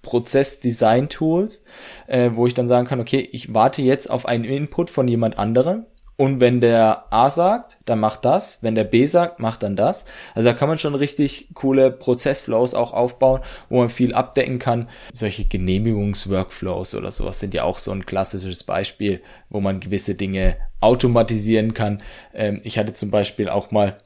Prozess-Design-Tools, 0.01 1.63
äh, 2.07 2.31
wo 2.33 2.47
ich 2.47 2.53
dann 2.53 2.67
sagen 2.67 2.87
kann, 2.87 2.99
okay, 2.99 3.27
ich 3.31 3.53
warte 3.53 3.81
jetzt 3.81 4.09
auf 4.09 4.25
einen 4.25 4.45
Input 4.45 4.89
von 4.89 5.07
jemand 5.07 5.37
anderem 5.37 5.85
und 6.19 6.41
wenn 6.41 6.59
der 6.59 7.05
A 7.13 7.29
sagt, 7.29 7.77
dann 7.85 8.01
macht 8.01 8.25
das, 8.25 8.61
wenn 8.61 8.75
der 8.75 8.83
B 8.83 9.05
sagt, 9.05 9.39
macht 9.39 9.63
dann 9.63 9.77
das. 9.77 10.03
Also 10.35 10.49
da 10.49 10.53
kann 10.53 10.67
man 10.67 10.77
schon 10.77 10.93
richtig 10.93 11.51
coole 11.53 11.91
Prozessflows 11.91 12.73
auch 12.73 12.91
aufbauen, 12.91 13.39
wo 13.69 13.79
man 13.79 13.89
viel 13.89 14.13
abdecken 14.13 14.59
kann. 14.59 14.89
Solche 15.13 15.45
Genehmigungsworkflows 15.45 16.95
oder 16.95 17.11
sowas 17.11 17.39
sind 17.39 17.53
ja 17.53 17.63
auch 17.63 17.77
so 17.77 17.91
ein 17.93 18.05
klassisches 18.05 18.65
Beispiel, 18.65 19.21
wo 19.49 19.61
man 19.61 19.79
gewisse 19.79 20.13
Dinge 20.13 20.57
automatisieren 20.81 21.73
kann. 21.73 22.03
Ähm, 22.33 22.59
ich 22.65 22.77
hatte 22.77 22.93
zum 22.93 23.11
Beispiel 23.11 23.47
auch 23.47 23.71
mal 23.71 23.97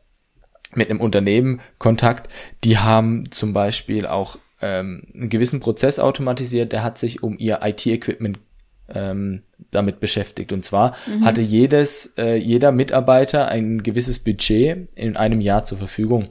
mit 0.75 0.91
einem 0.91 1.01
Unternehmen 1.01 1.61
Kontakt, 1.79 2.31
die 2.63 2.77
haben 2.77 3.31
zum 3.31 3.53
Beispiel 3.53 4.05
auch 4.05 4.37
ähm, 4.63 5.03
einen 5.13 5.29
gewissen 5.29 5.59
Prozess 5.59 5.99
automatisiert, 5.99 6.71
der 6.71 6.83
hat 6.83 6.97
sich 6.97 7.21
um 7.21 7.37
ihr 7.37 7.59
IT-Equipment 7.61 8.39
ähm, 8.87 9.43
damit 9.71 9.99
beschäftigt. 9.99 10.53
Und 10.53 10.63
zwar 10.63 10.95
mhm. 11.05 11.25
hatte 11.25 11.41
jedes, 11.41 12.13
äh, 12.17 12.35
jeder 12.35 12.71
Mitarbeiter 12.71 13.49
ein 13.49 13.83
gewisses 13.83 14.19
Budget 14.19 14.87
in 14.95 15.17
einem 15.17 15.41
Jahr 15.41 15.65
zur 15.65 15.77
Verfügung. 15.77 16.29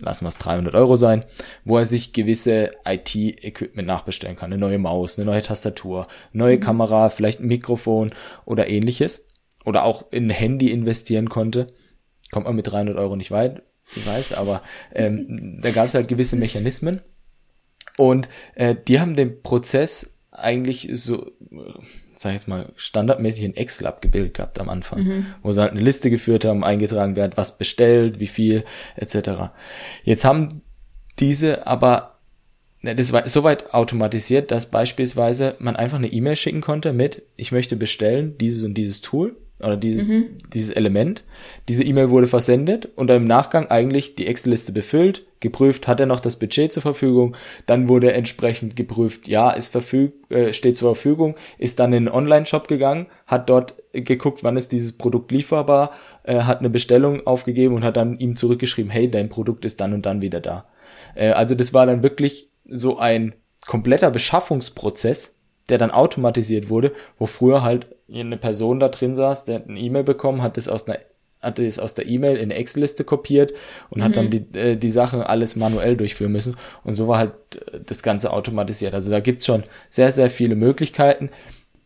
Lassen 0.00 0.24
wir 0.24 0.28
es 0.28 0.38
300 0.38 0.74
Euro 0.74 0.96
sein, 0.96 1.24
wo 1.64 1.78
er 1.78 1.86
sich 1.86 2.12
gewisse 2.12 2.72
IT-Equipment 2.84 3.88
nachbestellen 3.88 4.36
kann. 4.36 4.52
Eine 4.52 4.60
neue 4.60 4.78
Maus, 4.78 5.18
eine 5.18 5.26
neue 5.26 5.42
Tastatur, 5.42 6.08
neue 6.32 6.56
mhm. 6.56 6.60
Kamera, 6.60 7.08
vielleicht 7.08 7.40
ein 7.40 7.48
Mikrofon 7.48 8.10
oder 8.44 8.68
ähnliches. 8.68 9.28
Oder 9.64 9.84
auch 9.84 10.10
in 10.10 10.26
ein 10.26 10.30
Handy 10.30 10.72
investieren 10.72 11.28
konnte. 11.28 11.68
Kommt 12.32 12.46
man 12.46 12.56
mit 12.56 12.66
300 12.66 12.96
Euro 12.96 13.16
nicht 13.16 13.30
weit, 13.30 13.62
ich 13.94 14.06
weiß, 14.06 14.32
aber 14.32 14.62
ähm, 14.94 15.60
da 15.62 15.70
gab 15.70 15.86
es 15.86 15.94
halt 15.94 16.08
gewisse 16.08 16.36
Mechanismen. 16.36 17.00
Und 17.96 18.28
äh, 18.54 18.74
die 18.88 19.00
haben 19.00 19.16
den 19.16 19.42
Prozess 19.42 20.16
eigentlich 20.30 20.88
so, 20.92 21.30
sag 22.16 22.30
ich 22.30 22.36
jetzt 22.36 22.48
mal, 22.48 22.72
standardmäßig 22.76 23.44
in 23.44 23.56
Excel 23.56 23.86
abgebildet 23.86 24.34
gehabt 24.34 24.60
am 24.60 24.68
Anfang, 24.68 25.02
mhm. 25.02 25.26
wo 25.42 25.52
sie 25.52 25.60
halt 25.60 25.72
eine 25.72 25.80
Liste 25.80 26.10
geführt 26.10 26.44
haben, 26.44 26.64
eingetragen, 26.64 27.16
wer 27.16 27.24
hat 27.24 27.36
was 27.36 27.58
bestellt, 27.58 28.18
wie 28.18 28.26
viel, 28.26 28.64
etc. 28.96 29.52
Jetzt 30.04 30.24
haben 30.24 30.62
diese 31.18 31.66
aber, 31.66 32.18
das 32.82 33.12
war 33.12 33.28
soweit 33.28 33.74
automatisiert, 33.74 34.50
dass 34.50 34.70
beispielsweise 34.70 35.56
man 35.58 35.76
einfach 35.76 35.98
eine 35.98 36.12
E-Mail 36.12 36.36
schicken 36.36 36.62
konnte 36.62 36.92
mit, 36.92 37.22
ich 37.36 37.52
möchte 37.52 37.76
bestellen, 37.76 38.38
dieses 38.38 38.64
und 38.64 38.74
dieses 38.74 39.02
Tool, 39.02 39.36
oder 39.62 39.76
dieses, 39.76 40.06
mhm. 40.06 40.36
dieses 40.52 40.70
Element. 40.74 41.24
Diese 41.68 41.84
E-Mail 41.84 42.10
wurde 42.10 42.26
versendet 42.26 42.88
und 42.96 43.08
dann 43.08 43.18
im 43.18 43.26
Nachgang 43.26 43.70
eigentlich 43.70 44.14
die 44.14 44.26
Excel-Liste 44.26 44.72
befüllt, 44.72 45.24
geprüft, 45.40 45.88
hat 45.88 46.00
er 46.00 46.06
noch 46.06 46.20
das 46.20 46.38
Budget 46.38 46.72
zur 46.72 46.82
Verfügung, 46.82 47.36
dann 47.66 47.88
wurde 47.88 48.12
entsprechend 48.12 48.76
geprüft, 48.76 49.28
ja, 49.28 49.50
ist 49.50 49.68
verfüg 49.68 50.12
äh, 50.30 50.52
steht 50.52 50.76
zur 50.76 50.94
Verfügung, 50.94 51.36
ist 51.58 51.80
dann 51.80 51.92
in 51.92 52.04
den 52.04 52.14
Online-Shop 52.14 52.68
gegangen, 52.68 53.06
hat 53.26 53.50
dort 53.50 53.74
geguckt, 53.92 54.44
wann 54.44 54.56
ist 54.56 54.72
dieses 54.72 54.92
Produkt 54.92 55.30
lieferbar, 55.32 55.92
äh, 56.22 56.42
hat 56.42 56.60
eine 56.60 56.70
Bestellung 56.70 57.26
aufgegeben 57.26 57.74
und 57.74 57.84
hat 57.84 57.96
dann 57.96 58.18
ihm 58.18 58.36
zurückgeschrieben, 58.36 58.90
hey, 58.90 59.10
dein 59.10 59.28
Produkt 59.28 59.64
ist 59.64 59.80
dann 59.80 59.92
und 59.92 60.06
dann 60.06 60.22
wieder 60.22 60.40
da. 60.40 60.66
Äh, 61.14 61.30
also 61.30 61.54
das 61.54 61.74
war 61.74 61.86
dann 61.86 62.02
wirklich 62.02 62.50
so 62.64 62.98
ein 62.98 63.34
kompletter 63.66 64.10
Beschaffungsprozess, 64.10 65.36
der 65.68 65.78
dann 65.78 65.90
automatisiert 65.90 66.68
wurde, 66.68 66.92
wo 67.18 67.26
früher 67.26 67.62
halt 67.62 67.86
eine 68.12 68.36
Person 68.36 68.80
da 68.80 68.88
drin 68.88 69.14
saß, 69.14 69.46
der 69.46 69.56
hat 69.56 69.68
eine 69.68 69.80
E-Mail 69.80 70.04
bekommen, 70.04 70.42
hat 70.42 70.58
es 70.58 70.68
aus 70.68 70.86
einer 70.86 70.98
hatte 71.42 71.66
es 71.66 71.78
aus 71.78 71.94
der 71.94 72.06
E-Mail 72.06 72.36
in 72.36 72.44
eine 72.44 72.54
Excel-Liste 72.54 73.04
kopiert 73.04 73.52
und 73.90 73.98
mhm. 73.98 74.04
hat 74.04 74.16
dann 74.16 74.26
mhm. 74.26 74.30
die, 74.30 74.58
äh, 74.58 74.76
die 74.76 74.90
Sachen 74.90 75.22
alles 75.22 75.56
manuell 75.56 75.96
durchführen 75.96 76.32
müssen. 76.32 76.56
Und 76.84 76.94
so 76.94 77.08
war 77.08 77.18
halt 77.18 77.32
äh, 77.72 77.80
das 77.84 78.02
Ganze 78.02 78.32
automatisiert. 78.32 78.94
Also 78.94 79.10
da 79.10 79.20
gibt's 79.20 79.46
schon 79.46 79.64
sehr, 79.88 80.12
sehr 80.12 80.30
viele 80.30 80.54
Möglichkeiten, 80.54 81.30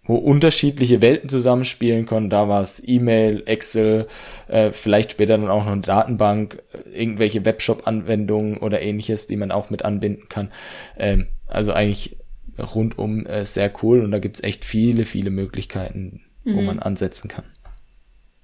wo 0.05 0.17
unterschiedliche 0.17 1.03
Welten 1.03 1.29
zusammenspielen 1.29 2.07
können. 2.07 2.31
Da 2.31 2.49
war 2.49 2.61
es 2.61 2.87
E-Mail, 2.87 3.43
Excel, 3.47 4.07
äh, 4.47 4.73
vielleicht 4.73 5.13
später 5.13 5.39
dann 5.39 5.49
auch 5.49 5.65
noch 5.65 5.73
eine 5.73 5.81
Datenbank, 5.81 6.63
äh, 6.73 6.91
irgendwelche 6.91 7.45
Webshop-Anwendungen 7.45 8.59
oder 8.59 8.83
ähnliches, 8.83 9.27
die 9.27 9.37
man 9.37 9.51
auch 9.51 9.71
mit 9.71 9.85
anbinden 9.85 10.29
kann. 10.29 10.53
Ähm, 10.99 11.27
also 11.49 11.73
eigentlich 11.73 12.19
rundum 12.59 13.27
äh, 13.27 13.45
sehr 13.45 13.73
cool 13.83 14.03
und 14.03 14.11
da 14.11 14.19
gibt's 14.19 14.43
echt 14.43 14.65
viele, 14.65 15.05
viele 15.05 15.31
Möglichkeiten, 15.31 16.23
mhm. 16.45 16.57
wo 16.57 16.61
man 16.63 16.79
ansetzen 16.79 17.29
kann. 17.29 17.45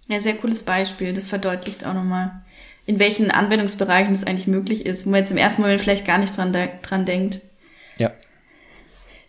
Ja, 0.08 0.20
sehr 0.20 0.34
cooles 0.34 0.64
Beispiel. 0.64 1.12
Das 1.12 1.28
verdeutlicht 1.28 1.86
auch 1.86 1.94
nochmal, 1.94 2.42
in 2.86 2.98
welchen 2.98 3.30
Anwendungsbereichen 3.30 4.12
es 4.12 4.24
eigentlich 4.24 4.46
möglich 4.46 4.84
ist, 4.84 5.06
wo 5.06 5.10
man 5.10 5.20
jetzt 5.20 5.30
im 5.30 5.36
ersten 5.36 5.62
Moment 5.62 5.80
vielleicht 5.80 6.06
gar 6.06 6.18
nicht 6.18 6.36
dran, 6.36 6.52
dran 6.82 7.04
denkt. 7.04 7.40
Ja. 7.98 8.12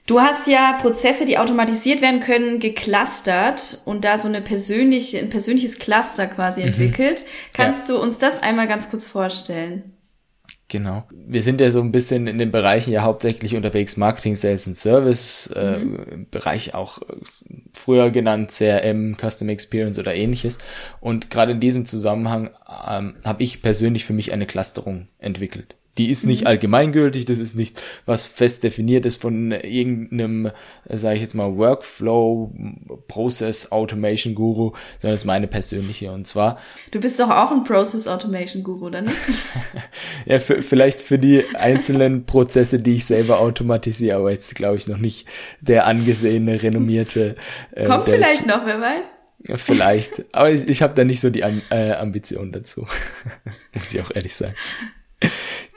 Du 0.06 0.20
hast 0.20 0.48
ja 0.48 0.74
Prozesse, 0.82 1.26
die 1.26 1.38
automatisiert 1.38 2.02
werden 2.02 2.20
können, 2.20 2.60
geclustert 2.60 3.80
und 3.86 4.04
da 4.04 4.18
so 4.18 4.28
eine 4.28 4.42
persönliche, 4.42 5.20
ein 5.20 5.30
persönliches 5.30 5.80
Cluster 5.80 6.28
quasi 6.28 6.62
mhm. 6.62 6.68
entwickelt. 6.68 7.24
Kannst 7.54 7.88
ja. 7.88 7.96
du 7.96 8.02
uns 8.02 8.18
das 8.18 8.42
einmal 8.42 8.68
ganz 8.68 8.90
kurz 8.90 9.06
vorstellen? 9.06 9.94
Genau. 10.74 11.04
Wir 11.12 11.44
sind 11.44 11.62
ja 11.62 11.70
so 11.70 11.82
ein 11.82 11.92
bisschen 11.92 12.26
in 12.26 12.40
den 12.40 12.50
Bereichen 12.50 12.92
ja 12.92 13.04
hauptsächlich 13.04 13.56
unterwegs, 13.56 13.96
Marketing, 13.96 14.36
Sales 14.36 14.66
und 14.66 14.74
Service, 14.74 15.46
äh, 15.56 15.78
mhm. 15.78 16.26
Bereich 16.32 16.74
auch 16.74 17.00
äh, 17.04 17.14
früher 17.74 18.10
genannt 18.10 18.50
CRM, 18.50 19.16
Custom 19.16 19.50
Experience 19.50 20.00
oder 20.00 20.16
ähnliches. 20.16 20.58
Und 21.00 21.30
gerade 21.30 21.52
in 21.52 21.60
diesem 21.60 21.86
Zusammenhang 21.86 22.50
ähm, 22.90 23.18
habe 23.24 23.44
ich 23.44 23.62
persönlich 23.62 24.04
für 24.04 24.14
mich 24.14 24.34
eine 24.34 24.48
Clusterung 24.48 25.10
entwickelt. 25.20 25.76
Die 25.98 26.10
ist 26.10 26.26
nicht 26.26 26.42
mhm. 26.42 26.48
allgemeingültig, 26.48 27.26
das 27.26 27.40
ist 27.40 27.56
nicht 27.56 27.82
was 28.06 28.26
fest 28.26 28.64
definiert 28.64 29.06
ist 29.06 29.22
von 29.22 29.52
irgendeinem, 29.52 30.52
sage 30.90 31.16
ich 31.16 31.22
jetzt 31.22 31.36
mal, 31.36 31.56
Workflow, 31.56 32.52
Process 33.08 33.72
Automation 33.72 34.34
Guru, 34.34 34.72
sondern 35.00 35.14
das 35.14 35.22
ist 35.22 35.26
meine 35.26 35.48
persönliche. 35.48 36.12
Und 36.12 36.28
zwar. 36.28 36.58
Du 36.92 37.00
bist 37.00 37.20
doch 37.20 37.30
auch 37.30 37.52
ein 37.52 37.64
Process 37.64 38.08
Automation 38.08 38.64
Guru, 38.64 38.88
oder 38.88 39.02
nicht? 39.02 39.16
ja, 40.26 40.40
für, 40.40 40.62
vielleicht 40.62 41.00
für 41.00 41.20
die 41.20 41.44
einzelnen 41.56 42.26
Prozesse, 42.26 42.78
die 42.78 42.96
ich 42.96 43.06
selber 43.06 43.40
automatisiere, 43.40 44.18
aber 44.18 44.32
jetzt 44.32 44.56
glaube 44.56 44.78
ich 44.78 44.88
noch 44.88 44.98
nicht 44.98 45.28
der 45.62 45.86
angesehene, 45.86 46.62
renommierte. 46.62 47.36
Äh, 47.72 47.86
Kommt 47.86 48.10
vielleicht 48.10 48.42
ich, 48.42 48.46
noch, 48.48 48.66
wer 48.66 48.82
weiß. 48.82 49.06
Vielleicht. 49.56 50.24
Aber 50.36 50.52
ich, 50.52 50.68
ich 50.68 50.82
habe 50.82 50.96
da 50.96 51.04
nicht 51.04 51.20
so 51.20 51.30
die 51.30 51.42
äh, 51.42 51.94
Ambition 51.94 52.52
dazu. 52.52 52.88
Muss 53.74 53.94
ich 53.94 54.02
auch 54.02 54.12
ehrlich 54.14 54.36
sagen. 54.36 54.56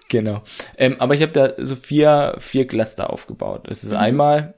Genau. 0.09 0.43
Ähm, 0.77 0.97
aber 1.01 1.15
ich 1.15 1.23
habe 1.23 1.33
da 1.33 1.53
so 1.59 1.77
vier, 1.77 2.37
vier 2.39 2.67
Cluster 2.67 3.11
aufgebaut. 3.11 3.63
Das 3.69 3.85
ist 3.85 3.91
mhm. 3.91 3.97
einmal, 3.97 4.55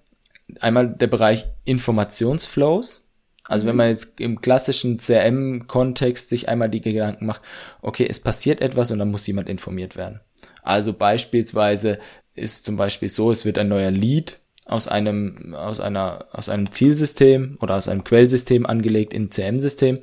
einmal 0.61 0.88
der 0.88 1.07
Bereich 1.07 1.47
Informationsflows. 1.64 3.09
Also 3.45 3.64
mhm. 3.64 3.69
wenn 3.69 3.76
man 3.76 3.88
jetzt 3.88 4.21
im 4.21 4.40
klassischen 4.40 4.99
CRM-Kontext 4.99 6.28
sich 6.28 6.49
einmal 6.49 6.69
die 6.69 6.81
Gedanken 6.81 7.26
macht, 7.26 7.43
okay, 7.81 8.07
es 8.09 8.21
passiert 8.21 8.61
etwas 8.61 8.90
und 8.90 8.99
dann 8.99 9.11
muss 9.11 9.26
jemand 9.26 9.49
informiert 9.49 9.97
werden. 9.97 10.21
Also 10.62 10.93
beispielsweise 10.93 11.99
ist 12.35 12.64
zum 12.64 12.76
Beispiel 12.76 13.09
so, 13.09 13.31
es 13.31 13.45
wird 13.45 13.59
ein 13.59 13.69
neuer 13.69 13.90
Lead 13.90 14.40
aus 14.67 14.87
einem, 14.87 15.55
aus 15.55 15.81
einer, 15.81 16.26
aus 16.31 16.50
einem 16.50 16.71
Zielsystem 16.71 17.57
oder 17.61 17.76
aus 17.76 17.88
einem 17.88 18.05
Quellsystem 18.05 18.67
angelegt 18.67 19.14
in 19.14 19.31
CM-System. 19.31 19.99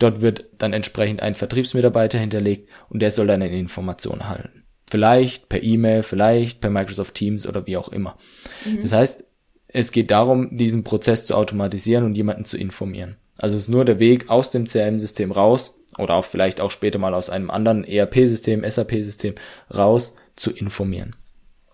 Dort 0.00 0.20
wird 0.20 0.46
dann 0.58 0.72
entsprechend 0.72 1.22
ein 1.22 1.34
Vertriebsmitarbeiter 1.34 2.18
hinterlegt 2.18 2.68
und 2.88 3.00
der 3.00 3.12
soll 3.12 3.28
dann 3.28 3.42
eine 3.42 3.56
Information 3.56 4.20
erhalten. 4.20 4.64
Vielleicht 4.90 5.48
per 5.48 5.62
E-Mail, 5.62 6.02
vielleicht 6.02 6.60
per 6.60 6.70
Microsoft 6.70 7.14
Teams 7.14 7.46
oder 7.46 7.66
wie 7.66 7.76
auch 7.76 7.88
immer. 7.88 8.16
Mhm. 8.64 8.80
Das 8.80 8.92
heißt, 8.92 9.24
es 9.68 9.92
geht 9.92 10.10
darum, 10.10 10.56
diesen 10.56 10.82
Prozess 10.82 11.26
zu 11.26 11.34
automatisieren 11.34 12.04
und 12.04 12.14
jemanden 12.14 12.46
zu 12.46 12.56
informieren. 12.56 13.16
Also 13.36 13.56
es 13.56 13.62
ist 13.62 13.68
nur 13.68 13.84
der 13.84 13.98
Weg 13.98 14.30
aus 14.30 14.50
dem 14.50 14.66
CRM-System 14.66 15.30
raus 15.30 15.80
oder 15.96 16.14
auch 16.14 16.24
vielleicht 16.24 16.60
auch 16.60 16.70
später 16.70 16.98
mal 16.98 17.14
aus 17.14 17.30
einem 17.30 17.50
anderen 17.50 17.84
ERP-System, 17.84 18.68
SAP-System 18.68 19.34
raus 19.74 20.16
zu 20.34 20.50
informieren. 20.50 21.14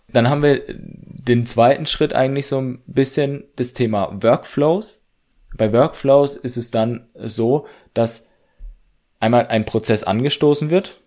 Dann 0.09 0.29
haben 0.29 0.43
wir 0.43 0.63
den 0.69 1.47
zweiten 1.47 1.87
Schritt 1.87 2.13
eigentlich 2.13 2.47
so 2.47 2.61
ein 2.61 2.83
bisschen 2.87 3.45
das 3.57 3.73
Thema 3.73 4.23
Workflows. 4.23 5.03
Bei 5.57 5.73
Workflows 5.73 6.37
ist 6.37 6.57
es 6.57 6.71
dann 6.71 7.09
so, 7.15 7.67
dass 7.95 8.29
einmal 9.21 9.47
ein 9.47 9.65
Prozess 9.65 10.03
angestoßen 10.03 10.71
wird 10.71 11.01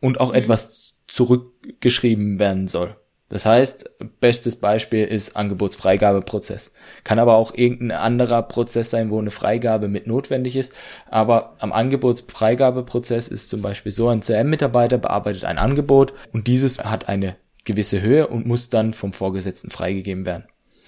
und 0.00 0.20
auch 0.20 0.30
mhm. 0.30 0.36
etwas 0.36 0.83
zurückgeschrieben 1.06 2.38
werden 2.38 2.68
soll. 2.68 2.96
Das 3.28 3.46
heißt, 3.46 3.90
bestes 4.20 4.56
Beispiel 4.56 5.06
ist 5.06 5.34
Angebotsfreigabeprozess. 5.34 6.72
Kann 7.04 7.18
aber 7.18 7.36
auch 7.36 7.54
irgendein 7.54 7.90
anderer 7.98 8.42
Prozess 8.42 8.90
sein, 8.90 9.10
wo 9.10 9.18
eine 9.18 9.30
Freigabe 9.30 9.88
mit 9.88 10.06
notwendig 10.06 10.56
ist. 10.56 10.72
Aber 11.08 11.56
am 11.58 11.72
Angebotsfreigabeprozess 11.72 13.28
ist 13.28 13.48
zum 13.48 13.62
Beispiel 13.62 13.92
so, 13.92 14.08
ein 14.08 14.22
CM-Mitarbeiter 14.22 14.98
bearbeitet 14.98 15.44
ein 15.44 15.58
Angebot 15.58 16.12
und 16.32 16.46
dieses 16.46 16.78
hat 16.78 17.08
eine 17.08 17.36
gewisse 17.64 18.02
Höhe 18.02 18.26
und 18.26 18.46
muss 18.46 18.68
dann 18.68 18.92
vom 18.92 19.12
Vorgesetzten 19.12 19.70
freigegeben 19.70 20.26
werden. 20.26 20.44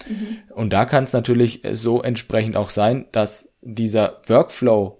Mhm. 0.07 0.37
Und 0.53 0.73
da 0.73 0.85
kann 0.85 1.05
es 1.05 1.13
natürlich 1.13 1.63
so 1.71 2.01
entsprechend 2.01 2.55
auch 2.55 2.69
sein, 2.69 3.07
dass 3.11 3.53
dieser 3.61 4.21
Workflow 4.27 4.96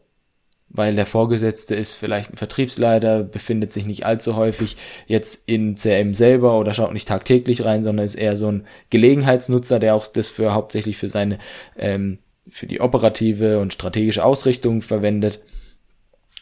weil 0.69 0.95
der 0.95 1.05
Vorgesetzte 1.05 1.75
ist 1.75 1.95
vielleicht 1.95 2.33
ein 2.33 2.37
Vertriebsleiter, 2.37 3.23
befindet 3.23 3.73
sich 3.73 3.85
nicht 3.85 4.05
allzu 4.05 4.35
häufig 4.35 4.75
jetzt 5.07 5.47
in 5.47 5.75
CRM 5.75 6.13
selber 6.13 6.59
oder 6.59 6.73
schaut 6.73 6.93
nicht 6.93 7.07
tagtäglich 7.07 7.63
rein, 7.63 7.83
sondern 7.83 8.05
ist 8.05 8.15
eher 8.15 8.35
so 8.35 8.49
ein 8.49 8.67
Gelegenheitsnutzer, 8.89 9.79
der 9.79 9.95
auch 9.95 10.07
das 10.07 10.29
für 10.29 10.53
hauptsächlich 10.53 10.97
für 10.97 11.09
seine 11.09 11.39
ähm, 11.77 12.19
für 12.49 12.67
die 12.67 12.81
operative 12.81 13.59
und 13.59 13.73
strategische 13.73 14.23
Ausrichtung 14.23 14.81
verwendet. 14.81 15.41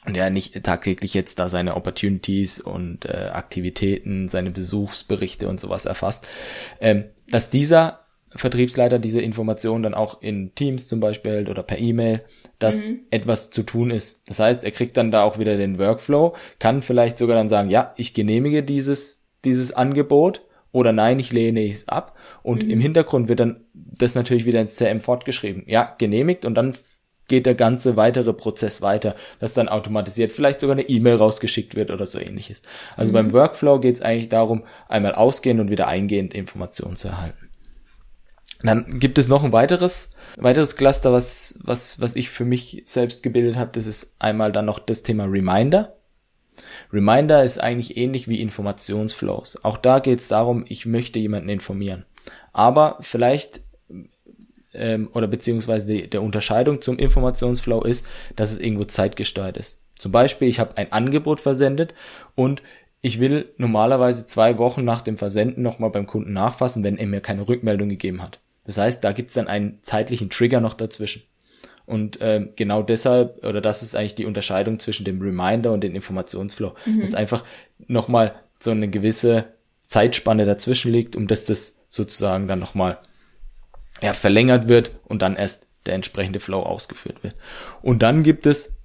Und 0.06 0.16
er 0.16 0.30
nicht 0.30 0.64
tagtäglich 0.64 1.16
jetzt 1.16 1.40
da 1.40 1.50
seine 1.50 1.76
Opportunities 1.76 2.60
und 2.60 3.06
äh, 3.06 3.30
Aktivitäten, 3.34 4.30
seine 4.30 4.52
Besuchsberichte 4.52 5.48
und 5.48 5.60
sowas 5.60 5.86
erfasst, 5.86 6.28
ähm, 6.80 7.06
dass 7.28 7.50
dieser 7.50 8.05
Vertriebsleiter 8.36 9.00
diese 9.00 9.22
Informationen 9.22 9.84
dann 9.84 9.94
auch 9.94 10.22
in 10.22 10.54
Teams 10.56 10.88
zum 10.88 11.00
Beispiel 11.00 11.32
hält 11.32 11.50
oder 11.50 11.64
per 11.64 11.78
E-Mail, 11.78 12.22
dass 12.60 12.84
mhm. 12.84 13.02
etwas 13.10 13.50
zu 13.50 13.64
tun 13.64 13.92
ist. 13.92 14.22
Das 14.28 14.40
heißt, 14.40 14.64
er 14.64 14.72
kriegt 14.72 14.98
dann 14.98 15.12
da 15.12 15.24
auch 15.24 15.40
wieder 15.40 15.58
den 15.58 15.80
Workflow, 15.80 16.36
kann 16.60 16.82
vielleicht 16.82 17.18
sogar 17.18 17.38
dann 17.38 17.50
sagen, 17.50 17.70
ja, 17.70 17.94
ich 17.98 18.14
genehmige 18.14 18.64
dieses, 18.64 19.26
dieses 19.46 19.72
Angebot 19.72 20.42
oder 20.72 20.92
nein, 20.92 21.20
ich 21.20 21.32
lehne 21.32 21.66
es 21.66 21.88
ab. 21.88 22.18
Und 22.44 22.64
mhm. 22.64 22.72
im 22.72 22.82
Hintergrund 22.82 23.30
wird 23.30 23.40
dann 23.40 23.66
das 23.74 24.16
natürlich 24.16 24.46
wieder 24.46 24.60
ins 24.60 24.76
CM 24.76 25.00
fortgeschrieben. 25.00 25.64
Ja, 25.68 25.96
genehmigt 25.98 26.44
und 26.44 26.56
dann 26.56 26.76
geht 27.28 27.46
der 27.46 27.56
ganze 27.56 27.96
weitere 27.96 28.34
Prozess 28.34 28.82
weiter, 28.82 29.16
dass 29.40 29.54
dann 29.54 29.70
automatisiert 29.70 30.32
vielleicht 30.32 30.60
sogar 30.60 30.76
eine 30.76 30.88
E-Mail 30.88 31.16
rausgeschickt 31.16 31.76
wird 31.76 31.92
oder 31.92 32.06
so 32.06 32.20
ähnliches. 32.20 32.62
Also 32.98 33.12
mhm. 33.12 33.16
beim 33.16 33.34
Workflow 33.34 33.80
geht 33.80 33.96
es 33.96 34.02
eigentlich 34.02 34.30
darum, 34.30 34.64
einmal 34.88 35.14
ausgehend 35.14 35.60
und 35.62 35.70
wieder 35.70 35.88
eingehend 35.88 36.34
Informationen 36.34 36.98
zu 36.98 37.08
erhalten. 37.08 37.45
Dann 38.66 39.00
gibt 39.00 39.18
es 39.18 39.28
noch 39.28 39.44
ein 39.44 39.52
weiteres, 39.52 40.12
weiteres 40.38 40.76
Cluster, 40.76 41.12
was, 41.12 41.60
was, 41.64 42.00
was 42.02 42.16
ich 42.16 42.30
für 42.30 42.46
mich 42.46 42.84
selbst 42.86 43.24
gebildet 43.24 43.58
habe. 43.58 43.72
Das 43.74 43.86
ist 43.86 44.16
einmal 44.20 44.52
dann 44.52 44.66
noch 44.66 44.80
das 44.80 45.04
Thema 45.04 45.26
Reminder. 45.26 45.96
Reminder 46.92 47.44
ist 47.44 47.60
eigentlich 47.60 47.98
ähnlich 47.98 48.28
wie 48.28 48.42
Informationsflows. 48.42 49.64
Auch 49.64 49.78
da 49.78 50.00
geht 50.00 50.20
es 50.20 50.30
darum, 50.30 50.66
ich 50.68 50.86
möchte 50.86 51.20
jemanden 51.20 51.50
informieren. 51.50 52.06
Aber 52.54 52.98
vielleicht 53.02 53.62
ähm, 54.74 55.10
oder 55.14 55.28
beziehungsweise 55.28 55.88
die, 55.88 56.10
der 56.10 56.22
Unterscheidung 56.22 56.82
zum 56.82 56.98
Informationsflow 56.98 57.82
ist, 57.84 58.06
dass 58.36 58.52
es 58.52 58.60
irgendwo 58.60 58.86
zeitgesteuert 58.86 59.58
ist. 59.58 59.82
Zum 59.98 60.12
Beispiel, 60.12 60.48
ich 60.48 60.60
habe 60.60 60.78
ein 60.78 60.92
Angebot 60.92 61.40
versendet 61.40 61.94
und 62.36 62.62
ich 63.02 63.20
will 63.20 63.54
normalerweise 63.58 64.26
zwei 64.26 64.58
Wochen 64.58 64.84
nach 64.84 65.02
dem 65.02 65.18
Versenden 65.18 65.64
nochmal 65.64 65.92
beim 65.92 66.08
Kunden 66.08 66.34
nachfassen, 66.34 66.84
wenn 66.84 66.98
er 66.98 67.08
mir 67.08 67.22
keine 67.22 67.48
Rückmeldung 67.48 67.90
gegeben 67.90 68.22
hat. 68.22 68.40
Das 68.66 68.78
heißt, 68.78 69.04
da 69.04 69.12
gibt's 69.12 69.36
dann 69.36 69.48
einen 69.48 69.80
zeitlichen 69.84 70.30
Trigger 70.30 70.60
noch 70.60 70.74
dazwischen. 70.74 71.24
Und 71.86 72.18
ähm, 72.22 72.54
genau 72.56 72.82
deshalb, 72.82 73.44
oder 73.46 73.62
das 73.62 73.84
ist 73.84 73.96
eigentlich 73.96 74.16
die 74.16 74.26
Unterscheidung 74.26 74.80
zwischen 74.80 75.06
dem 75.06 75.22
Reminder 75.22 75.72
und 75.72 75.84
dem 75.84 75.94
Informationsflow. 75.94 76.74
Mhm. 76.86 77.02
Dass 77.02 77.14
einfach 77.14 77.44
nochmal 77.88 78.36
so 78.60 78.72
eine 78.72 78.90
gewisse 78.90 79.46
Zeitspanne 79.82 80.46
dazwischen 80.46 80.92
liegt, 80.92 81.16
um 81.16 81.28
dass 81.28 81.46
das 81.46 81.86
sozusagen 81.90 82.48
dann 82.48 82.60
nochmal 82.60 82.98
ja, 84.02 84.14
verlängert 84.14 84.68
wird 84.68 84.92
und 85.06 85.22
dann 85.22 85.36
erst 85.36 85.70
der 85.86 85.94
entsprechende 85.94 86.40
Flow 86.40 86.62
ausgeführt 86.62 87.24
wird. 87.24 87.36
Und 87.84 88.02
dann 88.02 88.24
gibt 88.24 88.48
es 88.48 88.76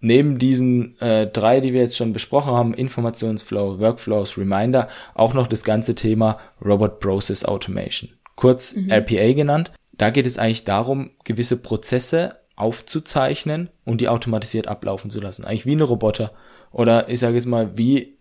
neben 0.00 0.38
diesen 0.38 1.00
äh, 1.00 1.26
drei, 1.26 1.60
die 1.60 1.72
wir 1.72 1.80
jetzt 1.80 1.96
schon 1.96 2.12
besprochen 2.12 2.52
haben, 2.52 2.74
Informationsflow, 2.74 3.78
Workflows, 3.80 4.38
Reminder, 4.38 4.88
auch 5.14 5.34
noch 5.34 5.46
das 5.46 5.64
ganze 5.64 5.94
Thema 5.94 6.38
Robot 6.64 7.00
Process 7.00 7.44
Automation, 7.44 8.10
kurz 8.36 8.76
mhm. 8.76 8.90
RPA 8.90 9.32
genannt. 9.32 9.72
Da 9.92 10.10
geht 10.10 10.26
es 10.26 10.38
eigentlich 10.38 10.64
darum, 10.64 11.10
gewisse 11.24 11.60
Prozesse 11.60 12.36
aufzuzeichnen 12.54 13.70
und 13.84 14.00
die 14.00 14.08
automatisiert 14.08 14.68
ablaufen 14.68 15.10
zu 15.10 15.20
lassen. 15.20 15.44
Eigentlich 15.44 15.66
wie 15.66 15.72
eine 15.72 15.84
Roboter. 15.84 16.32
Oder 16.70 17.08
ich 17.08 17.18
sage 17.18 17.36
jetzt 17.36 17.46
mal, 17.46 17.76
wie, 17.76 18.18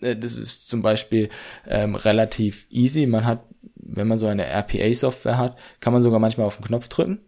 äh, 0.00 0.16
das 0.16 0.34
ist 0.34 0.68
zum 0.68 0.82
Beispiel 0.82 1.30
ähm, 1.66 1.94
relativ 1.94 2.66
easy. 2.70 3.06
Man 3.06 3.24
hat, 3.24 3.44
wenn 3.76 4.08
man 4.08 4.18
so 4.18 4.26
eine 4.26 4.46
RPA-Software 4.46 5.38
hat, 5.38 5.56
kann 5.80 5.92
man 5.92 6.02
sogar 6.02 6.18
manchmal 6.18 6.46
auf 6.46 6.56
den 6.56 6.66
Knopf 6.66 6.88
drücken 6.88 7.20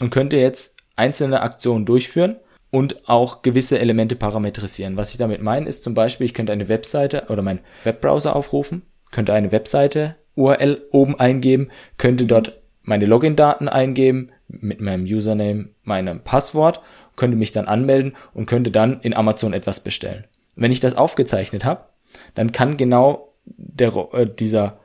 und 0.00 0.10
könnte 0.10 0.36
jetzt 0.36 0.76
einzelne 0.94 1.42
Aktionen 1.42 1.84
durchführen 1.84 2.36
und 2.70 3.08
auch 3.08 3.42
gewisse 3.42 3.78
Elemente 3.78 4.16
parametrisieren. 4.16 4.96
Was 4.96 5.10
ich 5.10 5.18
damit 5.18 5.42
meine, 5.42 5.68
ist 5.68 5.84
zum 5.84 5.94
Beispiel, 5.94 6.24
ich 6.26 6.34
könnte 6.34 6.52
eine 6.52 6.68
Webseite 6.68 7.26
oder 7.28 7.42
meinen 7.42 7.60
Webbrowser 7.84 8.34
aufrufen, 8.34 8.82
könnte 9.10 9.32
eine 9.32 9.52
Webseite 9.52 10.16
URL 10.34 10.82
oben 10.90 11.18
eingeben, 11.18 11.70
könnte 11.96 12.26
dort 12.26 12.60
meine 12.82 13.06
Login-Daten 13.06 13.68
eingeben 13.68 14.30
mit 14.48 14.80
meinem 14.80 15.04
Username, 15.04 15.70
meinem 15.82 16.20
Passwort, 16.20 16.80
könnte 17.16 17.36
mich 17.36 17.52
dann 17.52 17.66
anmelden 17.66 18.14
und 18.34 18.46
könnte 18.46 18.70
dann 18.70 19.00
in 19.00 19.14
Amazon 19.14 19.52
etwas 19.52 19.80
bestellen. 19.80 20.24
Wenn 20.54 20.72
ich 20.72 20.80
das 20.80 20.96
aufgezeichnet 20.96 21.64
habe, 21.64 21.86
dann 22.34 22.52
kann 22.52 22.76
genau 22.76 23.32
der, 23.44 23.94
äh, 24.12 24.26
dieser 24.26 24.78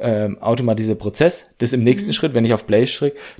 ähm, 0.00 0.38
automatisierte 0.40 0.98
Prozess, 0.98 1.52
das 1.58 1.72
im 1.72 1.82
nächsten 1.82 2.10
mhm. 2.10 2.14
Schritt, 2.14 2.34
wenn 2.34 2.44
ich 2.44 2.54
auf 2.54 2.66
Play 2.66 2.86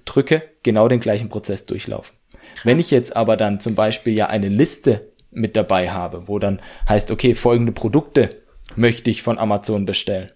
drücke, 0.04 0.42
genau 0.62 0.88
den 0.88 1.00
gleichen 1.00 1.28
Prozess 1.28 1.66
durchlaufen. 1.66 2.14
Krass. 2.54 2.66
Wenn 2.66 2.78
ich 2.78 2.90
jetzt 2.90 3.16
aber 3.16 3.36
dann 3.36 3.60
zum 3.60 3.74
Beispiel 3.74 4.14
ja 4.14 4.26
eine 4.26 4.48
Liste 4.48 5.12
mit 5.30 5.56
dabei 5.56 5.90
habe, 5.90 6.28
wo 6.28 6.38
dann 6.38 6.60
heißt, 6.88 7.10
okay, 7.10 7.34
folgende 7.34 7.72
Produkte 7.72 8.42
möchte 8.76 9.10
ich 9.10 9.22
von 9.22 9.38
Amazon 9.38 9.84
bestellen, 9.84 10.30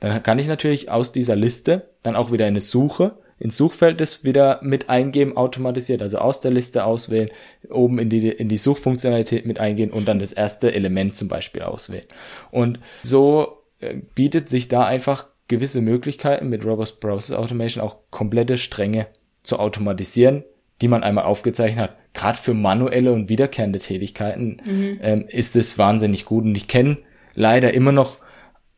dann 0.00 0.22
kann 0.22 0.38
ich 0.38 0.46
natürlich 0.46 0.90
aus 0.90 1.12
dieser 1.12 1.36
Liste 1.36 1.88
dann 2.02 2.16
auch 2.16 2.32
wieder 2.32 2.46
eine 2.46 2.60
Suche 2.60 3.18
ins 3.38 3.56
Suchfeld 3.56 4.00
das 4.00 4.24
wieder 4.24 4.60
mit 4.62 4.88
eingeben, 4.88 5.36
automatisiert, 5.36 6.00
also 6.00 6.18
aus 6.18 6.40
der 6.40 6.50
Liste 6.50 6.84
auswählen, 6.84 7.30
oben 7.70 7.98
in 7.98 8.08
die, 8.08 8.28
in 8.28 8.48
die 8.48 8.56
Suchfunktionalität 8.56 9.44
mit 9.46 9.60
eingehen 9.60 9.90
und 9.90 10.08
dann 10.08 10.18
das 10.18 10.32
erste 10.32 10.72
Element 10.72 11.16
zum 11.16 11.28
Beispiel 11.28 11.62
auswählen. 11.62 12.06
Und 12.50 12.80
so 13.02 13.62
äh, 13.80 13.96
bietet 14.14 14.48
sich 14.48 14.68
da 14.68 14.86
einfach 14.86 15.26
gewisse 15.48 15.80
Möglichkeiten 15.80 16.48
mit 16.48 16.64
Robust 16.64 17.00
Process 17.00 17.36
Automation 17.36 17.84
auch 17.84 17.98
komplette 18.10 18.58
Stränge 18.58 19.06
zu 19.42 19.58
automatisieren, 19.58 20.42
die 20.80 20.88
man 20.88 21.02
einmal 21.02 21.24
aufgezeichnet 21.24 21.80
hat. 21.80 21.96
Gerade 22.12 22.38
für 22.38 22.54
manuelle 22.54 23.12
und 23.12 23.28
wiederkehrende 23.28 23.78
Tätigkeiten 23.78 24.60
mhm. 24.64 24.98
ähm, 25.02 25.24
ist 25.28 25.56
es 25.56 25.78
wahnsinnig 25.78 26.24
gut. 26.24 26.44
Und 26.44 26.54
ich 26.54 26.68
kenne 26.68 26.98
leider 27.34 27.74
immer 27.74 27.92
noch 27.92 28.18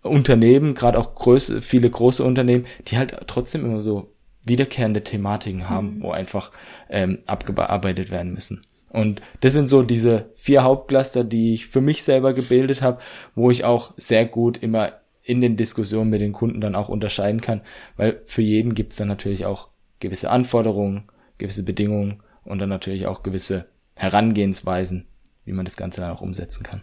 Unternehmen, 0.03 0.75
gerade 0.75 0.99
auch 0.99 1.15
große, 1.15 1.63
viele 1.63 1.91
große 1.91 2.23
Unternehmen, 2.23 2.67
die 2.87 2.99
halt 2.99 3.17
trotzdem 3.27 3.65
immer 3.65 3.81
so 3.81 4.13
wiederkehrende 4.45 5.03
Thematiken 5.03 5.69
haben, 5.69 5.97
mhm. 5.97 6.03
wo 6.03 6.11
einfach 6.11 6.53
ähm, 6.89 7.19
abgearbeitet 7.27 8.11
werden 8.11 8.33
müssen. 8.33 8.63
Und 8.91 9.21
das 9.41 9.53
sind 9.53 9.69
so 9.69 9.83
diese 9.83 10.31
vier 10.35 10.63
Hauptcluster, 10.63 11.25
die 11.25 11.55
ich 11.55 11.67
für 11.67 11.81
mich 11.81 12.05
selber 12.05 12.33
gebildet 12.33 12.81
habe, 12.81 13.01
wo 13.35 13.51
ich 13.51 13.65
auch 13.65 13.93
sehr 13.97 14.25
gut 14.25 14.57
immer 14.57 14.93
in 15.23 15.43
den 15.43 15.59
Diskussionen 15.59 16.09
mit 16.09 16.23
den 16.23 16.33
Kunden 16.33 16.61
dann 16.61 16.75
auch 16.75 16.89
unterscheiden 16.89 17.43
kann, 17.43 17.61
weil 17.99 18.23
für 18.25 18.41
jeden 18.41 18.75
gibt 18.75 18.93
es 18.93 18.99
dann 18.99 19.09
natürlich 19.09 19.45
auch 19.45 19.69
gewisse 20.01 20.31
Anforderungen, 20.31 21.05
gewisse 21.39 21.63
Bedingungen 21.63 22.23
und 22.45 22.59
dann 22.59 22.69
natürlich 22.69 23.07
auch 23.07 23.23
gewisse 23.23 23.69
Herangehensweisen, 23.95 25.07
wie 25.45 25.53
man 25.53 25.65
das 25.65 25.77
Ganze 25.77 26.01
dann 26.01 26.11
auch 26.11 26.21
umsetzen 26.21 26.63
kann. 26.63 26.83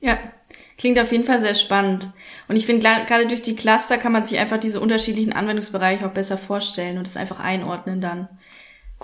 Ja, 0.00 0.18
klingt 0.78 0.98
auf 0.98 1.12
jeden 1.12 1.24
Fall 1.24 1.38
sehr 1.38 1.54
spannend. 1.54 2.08
Und 2.48 2.56
ich 2.56 2.66
finde, 2.66 2.86
gerade 3.06 3.26
durch 3.26 3.42
die 3.42 3.54
Cluster 3.54 3.98
kann 3.98 4.12
man 4.12 4.24
sich 4.24 4.38
einfach 4.38 4.58
diese 4.58 4.80
unterschiedlichen 4.80 5.32
Anwendungsbereiche 5.32 6.06
auch 6.06 6.12
besser 6.12 6.38
vorstellen 6.38 6.98
und 6.98 7.06
es 7.06 7.16
einfach 7.16 7.40
einordnen 7.40 8.00
dann. 8.00 8.28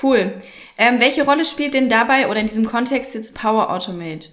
Cool. 0.03 0.41
Ähm, 0.77 1.01
welche 1.01 1.25
Rolle 1.25 1.45
spielt 1.45 1.75
denn 1.75 1.89
dabei 1.89 2.29
oder 2.29 2.41
in 2.41 2.47
diesem 2.47 2.67
Kontext 2.67 3.15
jetzt 3.15 3.35
Power 3.35 3.71
Automate? 3.73 4.29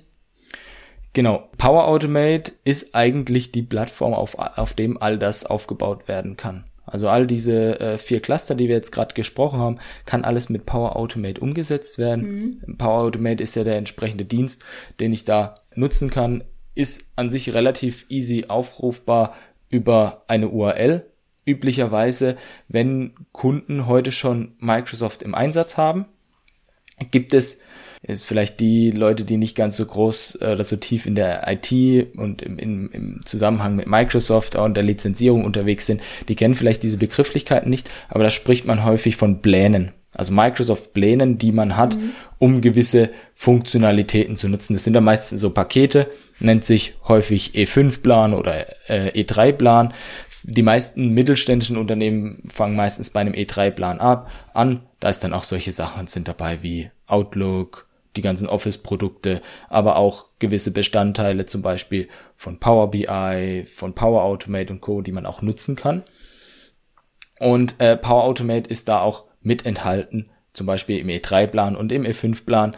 Genau, 1.14 1.48
Power 1.58 1.88
Automate 1.88 2.54
ist 2.64 2.96
eigentlich 2.96 3.52
die 3.52 3.62
Plattform, 3.62 4.14
auf, 4.14 4.36
auf 4.36 4.74
dem 4.74 5.02
all 5.02 5.20
das 5.20 5.46
aufgebaut 5.46 6.08
werden 6.08 6.38
kann. 6.38 6.66
Also 6.94 7.10
all 7.10 7.26
diese 7.26 7.80
äh, 7.80 7.98
vier 7.98 8.20
Cluster, 8.22 8.54
die 8.54 8.68
wir 8.68 8.76
jetzt 8.76 8.92
gerade 8.92 9.16
gesprochen 9.16 9.58
haben, 9.58 9.80
kann 10.06 10.24
alles 10.24 10.50
mit 10.50 10.68
Power 10.68 10.96
Automate 10.96 11.42
umgesetzt 11.42 11.98
werden. 11.98 12.62
Mhm. 12.68 12.78
Power 12.78 13.02
Automate 13.02 13.42
ist 13.42 13.56
ja 13.56 13.64
der 13.64 13.78
entsprechende 13.78 14.26
Dienst, 14.26 14.64
den 15.00 15.12
ich 15.12 15.26
da 15.26 15.56
nutzen 15.74 16.12
kann. 16.12 16.44
Ist 16.76 17.12
an 17.16 17.32
sich 17.32 17.52
relativ 17.56 18.06
easy 18.10 18.46
aufrufbar 18.48 19.34
über 19.70 20.24
eine 20.28 20.50
URL. 20.50 21.08
Üblicherweise, 21.48 22.38
wenn 22.68 23.16
Kunden 23.32 23.88
heute 23.88 24.12
schon 24.12 24.54
Microsoft 24.60 25.24
im 25.24 25.34
Einsatz 25.34 25.78
haben, 25.78 26.06
gibt 27.10 27.34
es 27.34 27.62
ist 28.04 28.26
vielleicht 28.26 28.60
die 28.60 28.92
Leute, 28.92 29.24
die 29.24 29.38
nicht 29.38 29.56
ganz 29.56 29.78
so 29.78 29.86
groß 29.86 30.40
äh, 30.42 30.54
oder 30.54 30.64
so 30.64 30.76
tief 30.76 31.06
in 31.06 31.16
der 31.16 31.48
IT 31.48 32.18
und 32.18 32.42
im, 32.42 32.60
im, 32.60 32.92
im 32.92 33.20
Zusammenhang 33.26 33.76
mit 33.76 33.88
Microsoft 33.88 34.56
und 34.56 34.76
der 34.76 34.84
Lizenzierung 34.84 35.46
unterwegs 35.46 35.86
sind, 35.86 36.02
die 36.28 36.36
kennen 36.36 36.56
vielleicht 36.56 36.84
diese 36.84 36.98
Begrifflichkeiten 36.98 37.70
nicht, 37.70 37.90
aber 38.10 38.24
da 38.24 38.30
spricht 38.30 38.66
man 38.66 38.84
häufig 38.84 39.16
von 39.16 39.42
Plänen. 39.42 39.92
Also 40.16 40.32
Microsoft 40.32 40.94
Plänen, 40.94 41.38
die 41.40 41.52
man 41.52 41.76
hat, 41.76 41.96
mhm. 41.96 42.12
um 42.38 42.62
gewisse 42.62 43.10
Funktionalitäten 43.34 44.36
zu 44.36 44.48
nutzen. 44.48 44.74
Das 44.74 44.84
sind 44.84 44.94
dann 44.94 45.04
meistens 45.04 45.42
so 45.42 45.50
Pakete, 45.50 46.08
nennt 46.40 46.66
sich 46.66 46.96
häufig 47.08 47.56
E5-Plan 47.56 48.34
oder 48.34 48.68
äh, 48.90 49.10
E3-Plan. 49.24 49.94
Die 50.44 50.62
meisten 50.62 51.10
mittelständischen 51.10 51.78
Unternehmen 51.78 52.44
fangen 52.54 52.76
meistens 52.76 53.10
bei 53.10 53.22
einem 53.22 53.34
E3-Plan 53.34 54.00
ab 54.00 54.30
an. 54.54 54.82
Da 55.00 55.10
ist 55.10 55.24
dann 55.24 55.34
auch 55.34 55.46
solche 55.46 55.72
Sachen 55.72 56.08
sind 56.08 56.28
dabei 56.28 56.62
wie 56.62 56.92
Outlook, 57.08 57.88
die 58.16 58.22
ganzen 58.22 58.48
Office-Produkte, 58.48 59.42
aber 59.70 59.96
auch 59.96 60.28
gewisse 60.40 60.72
Bestandteile 60.72 61.46
zum 61.46 61.62
Beispiel 61.62 62.10
von 62.36 62.60
Power 62.60 62.92
BI, 62.92 63.66
von 63.66 63.96
Power 63.96 64.24
Automate 64.24 64.72
und 64.72 64.82
Co., 64.82 65.02
die 65.02 65.12
man 65.12 65.26
auch 65.26 65.42
nutzen 65.42 65.76
kann. 65.76 66.04
Und 67.40 67.80
äh, 67.80 67.98
Power 67.98 68.24
Automate 68.24 68.70
ist 68.70 68.88
da 68.88 69.02
auch 69.02 69.26
mit 69.42 69.66
enthalten, 69.66 70.30
zum 70.54 70.68
Beispiel 70.68 71.00
im 71.00 71.08
E3-Plan 71.08 71.76
und 71.76 71.92
im 71.92 72.04
E5-Plan. 72.04 72.78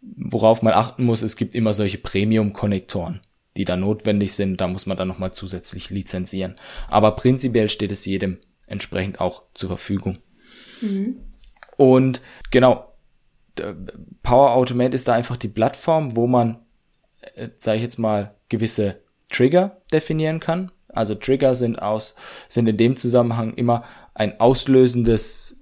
Worauf 0.00 0.62
man 0.62 0.74
achten 0.74 1.04
muss, 1.04 1.22
es 1.22 1.36
gibt 1.36 1.54
immer 1.54 1.72
solche 1.72 1.98
Premium-Konnektoren, 1.98 3.20
die 3.56 3.64
da 3.64 3.76
notwendig 3.76 4.34
sind. 4.34 4.60
Da 4.60 4.68
muss 4.68 4.86
man 4.86 4.96
dann 4.96 5.08
nochmal 5.08 5.32
zusätzlich 5.32 5.90
lizenzieren. 5.90 6.56
Aber 6.88 7.12
prinzipiell 7.12 7.68
steht 7.68 7.90
es 7.90 8.04
jedem 8.04 8.38
entsprechend 8.66 9.20
auch 9.20 9.44
zur 9.54 9.70
Verfügung. 9.70 10.18
Mhm. 10.80 11.16
Und 11.76 12.22
genau, 12.50 12.87
Power 14.22 14.52
Automate 14.52 14.94
ist 14.94 15.08
da 15.08 15.14
einfach 15.14 15.36
die 15.36 15.48
Plattform, 15.48 16.16
wo 16.16 16.26
man, 16.26 16.58
äh, 17.34 17.48
sage 17.58 17.78
ich 17.78 17.82
jetzt 17.82 17.98
mal, 17.98 18.34
gewisse 18.48 18.96
Trigger 19.30 19.80
definieren 19.92 20.40
kann. 20.40 20.70
Also 20.88 21.14
Trigger 21.14 21.54
sind 21.54 21.80
aus, 21.80 22.16
sind 22.48 22.68
in 22.68 22.76
dem 22.76 22.96
Zusammenhang 22.96 23.54
immer 23.54 23.84
ein 24.14 24.40
auslösendes 24.40 25.60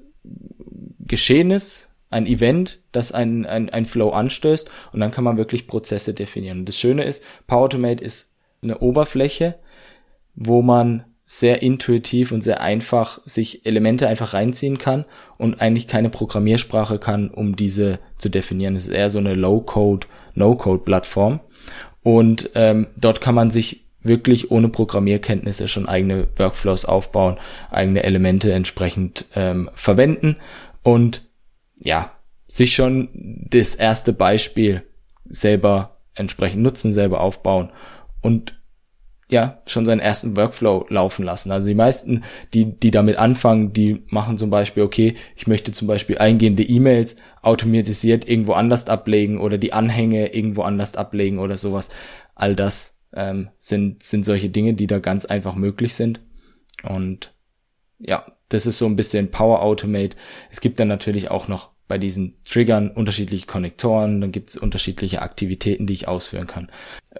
Geschehnis, 1.00 1.88
ein 2.10 2.26
Event, 2.26 2.80
das 2.92 3.12
ein, 3.12 3.44
ein, 3.46 3.68
ein 3.70 3.84
Flow 3.84 4.10
anstößt 4.10 4.70
und 4.92 5.00
dann 5.00 5.10
kann 5.10 5.24
man 5.24 5.36
wirklich 5.36 5.66
Prozesse 5.66 6.14
definieren. 6.14 6.60
Und 6.60 6.68
das 6.68 6.78
Schöne 6.78 7.04
ist, 7.04 7.24
Power 7.46 7.64
Automate 7.64 8.02
ist 8.02 8.36
eine 8.62 8.78
Oberfläche, 8.78 9.56
wo 10.34 10.62
man 10.62 11.04
sehr 11.26 11.60
intuitiv 11.60 12.30
und 12.30 12.42
sehr 12.42 12.60
einfach 12.60 13.20
sich 13.24 13.66
Elemente 13.66 14.06
einfach 14.06 14.32
reinziehen 14.32 14.78
kann 14.78 15.04
und 15.38 15.60
eigentlich 15.60 15.88
keine 15.88 16.08
Programmiersprache 16.08 17.00
kann, 17.00 17.30
um 17.30 17.56
diese 17.56 17.98
zu 18.16 18.28
definieren. 18.28 18.76
Es 18.76 18.84
ist 18.84 18.94
eher 18.94 19.10
so 19.10 19.18
eine 19.18 19.34
Low-Code, 19.34 20.06
No-Code-Plattform. 20.34 21.40
Und 22.04 22.50
ähm, 22.54 22.86
dort 22.96 23.20
kann 23.20 23.34
man 23.34 23.50
sich 23.50 23.88
wirklich 24.02 24.52
ohne 24.52 24.68
Programmierkenntnisse 24.68 25.66
schon 25.66 25.88
eigene 25.88 26.28
Workflows 26.36 26.84
aufbauen, 26.84 27.38
eigene 27.72 28.04
Elemente 28.04 28.52
entsprechend 28.52 29.24
ähm, 29.34 29.68
verwenden 29.74 30.36
und 30.84 31.22
ja, 31.74 32.12
sich 32.46 32.74
schon 32.76 33.08
das 33.50 33.74
erste 33.74 34.12
Beispiel 34.12 34.82
selber 35.24 35.98
entsprechend 36.14 36.62
nutzen, 36.62 36.92
selber 36.92 37.20
aufbauen 37.20 37.70
und 38.22 38.60
ja 39.30 39.60
schon 39.66 39.84
seinen 39.84 40.00
ersten 40.00 40.36
Workflow 40.36 40.86
laufen 40.88 41.24
lassen. 41.24 41.50
Also 41.50 41.66
die 41.66 41.74
meisten, 41.74 42.22
die 42.54 42.78
die 42.78 42.90
damit 42.90 43.16
anfangen, 43.16 43.72
die 43.72 44.04
machen 44.08 44.38
zum 44.38 44.50
Beispiel, 44.50 44.82
okay, 44.82 45.14
ich 45.34 45.46
möchte 45.46 45.72
zum 45.72 45.88
Beispiel 45.88 46.18
eingehende 46.18 46.62
E-Mails 46.62 47.16
automatisiert 47.42 48.28
irgendwo 48.28 48.52
anders 48.52 48.86
ablegen 48.88 49.38
oder 49.38 49.58
die 49.58 49.72
Anhänge 49.72 50.34
irgendwo 50.34 50.62
anders 50.62 50.96
ablegen 50.96 51.38
oder 51.38 51.56
sowas. 51.56 51.88
All 52.34 52.54
das 52.54 53.00
ähm, 53.12 53.48
sind 53.58 54.02
sind 54.02 54.24
solche 54.24 54.48
Dinge, 54.48 54.74
die 54.74 54.86
da 54.86 55.00
ganz 55.00 55.24
einfach 55.24 55.56
möglich 55.56 55.94
sind. 55.94 56.20
Und 56.84 57.34
ja, 57.98 58.26
das 58.48 58.66
ist 58.66 58.78
so 58.78 58.86
ein 58.86 58.96
bisschen 58.96 59.30
Power 59.30 59.62
Automate. 59.62 60.16
Es 60.50 60.60
gibt 60.60 60.78
dann 60.78 60.88
natürlich 60.88 61.30
auch 61.30 61.48
noch 61.48 61.70
bei 61.88 61.98
diesen 61.98 62.36
Triggern 62.44 62.90
unterschiedliche 62.90 63.46
Konnektoren, 63.46 64.20
dann 64.20 64.32
gibt 64.32 64.50
es 64.50 64.56
unterschiedliche 64.56 65.22
Aktivitäten, 65.22 65.86
die 65.86 65.92
ich 65.92 66.08
ausführen 66.08 66.46
kann. 66.46 66.68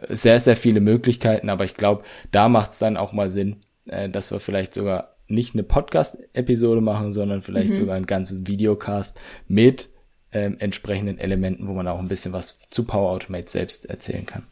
Sehr, 0.09 0.40
sehr 0.40 0.57
viele 0.57 0.81
Möglichkeiten, 0.81 1.48
aber 1.48 1.64
ich 1.64 1.74
glaube, 1.74 2.05
da 2.33 2.48
macht 2.48 2.72
es 2.72 2.79
dann 2.79 2.96
auch 2.96 3.12
mal 3.12 3.31
Sinn, 3.31 3.57
äh, 3.87 4.09
dass 4.09 4.31
wir 4.31 4.40
vielleicht 4.40 4.74
sogar 4.74 5.16
nicht 5.29 5.55
eine 5.55 5.62
Podcast-Episode 5.62 6.81
machen, 6.81 7.11
sondern 7.11 7.42
vielleicht 7.42 7.70
mhm. 7.70 7.76
sogar 7.76 7.96
ein 7.96 8.07
ganzes 8.07 8.46
Videocast 8.46 9.18
mit 9.48 9.88
ähm, 10.33 10.57
entsprechenden 10.59 11.18
Elementen, 11.18 11.68
wo 11.68 11.72
man 11.72 11.88
auch 11.88 11.98
ein 11.98 12.09
bisschen 12.09 12.33
was 12.33 12.68
zu 12.68 12.85
Power 12.85 13.11
Automate 13.11 13.48
selbst 13.48 13.87
erzählen 13.87 14.26
kann. 14.26 14.44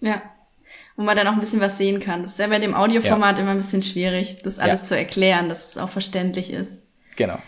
Ja, 0.00 0.22
wo 0.96 1.02
man 1.02 1.16
dann 1.16 1.26
auch 1.28 1.32
ein 1.32 1.40
bisschen 1.40 1.60
was 1.60 1.78
sehen 1.78 2.00
kann. 2.00 2.22
Das 2.22 2.32
ist 2.32 2.38
ja 2.38 2.46
bei 2.46 2.58
dem 2.58 2.74
Audioformat 2.74 3.38
ja. 3.38 3.42
immer 3.42 3.52
ein 3.52 3.58
bisschen 3.58 3.82
schwierig, 3.82 4.42
das 4.42 4.58
alles 4.58 4.80
ja. 4.80 4.86
zu 4.86 4.96
erklären, 4.96 5.48
dass 5.48 5.70
es 5.70 5.78
auch 5.78 5.88
verständlich 5.88 6.50
ist. 6.50 6.82
Genau. 7.16 7.38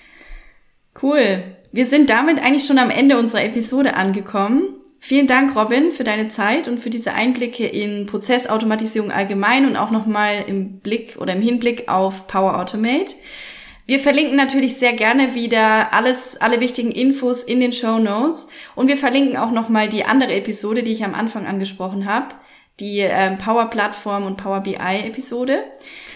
Cool. 1.01 1.57
Wir 1.74 1.87
sind 1.87 2.11
damit 2.11 2.38
eigentlich 2.38 2.66
schon 2.66 2.78
am 2.78 2.90
Ende 2.90 3.18
unserer 3.18 3.44
Episode 3.44 3.94
angekommen. 3.94 4.64
Vielen 5.00 5.26
Dank, 5.26 5.56
Robin, 5.56 5.90
für 5.90 6.04
deine 6.04 6.28
Zeit 6.28 6.68
und 6.68 6.78
für 6.78 6.90
diese 6.90 7.14
Einblicke 7.14 7.66
in 7.66 8.04
Prozessautomatisierung 8.04 9.11
allgemein 9.11 9.66
und 9.66 9.76
auch 9.76 9.90
nochmal 9.90 10.44
im 10.46 10.80
Blick 10.80 11.16
oder 11.18 11.32
im 11.32 11.40
Hinblick 11.40 11.88
auf 11.88 12.26
Power 12.26 12.58
Automate. 12.58 13.14
Wir 13.87 13.98
verlinken 14.00 14.37
natürlich 14.37 14.76
sehr 14.76 14.92
gerne 14.92 15.35
wieder 15.35 15.94
alles, 15.94 16.38
alle 16.40 16.61
wichtigen 16.61 16.92
Infos 16.92 17.42
in 17.42 17.58
den 17.58 17.72
Show 17.72 17.98
Notes 17.98 18.48
und 18.74 18.88
wir 18.88 18.98
verlinken 18.98 19.38
auch 19.38 19.50
nochmal 19.50 19.88
die 19.88 20.04
andere 20.04 20.35
Episode, 20.35 20.82
die 20.82 20.92
ich 20.92 21.04
am 21.04 21.14
Anfang 21.14 21.46
angesprochen 21.46 22.04
habe, 22.04 22.35
die 22.80 23.00
äh, 23.00 23.37
Power 23.38 23.70
Plattform 23.70 24.24
und 24.24 24.37
Power 24.37 24.61
BI 24.61 24.76
Episode. 24.76 25.64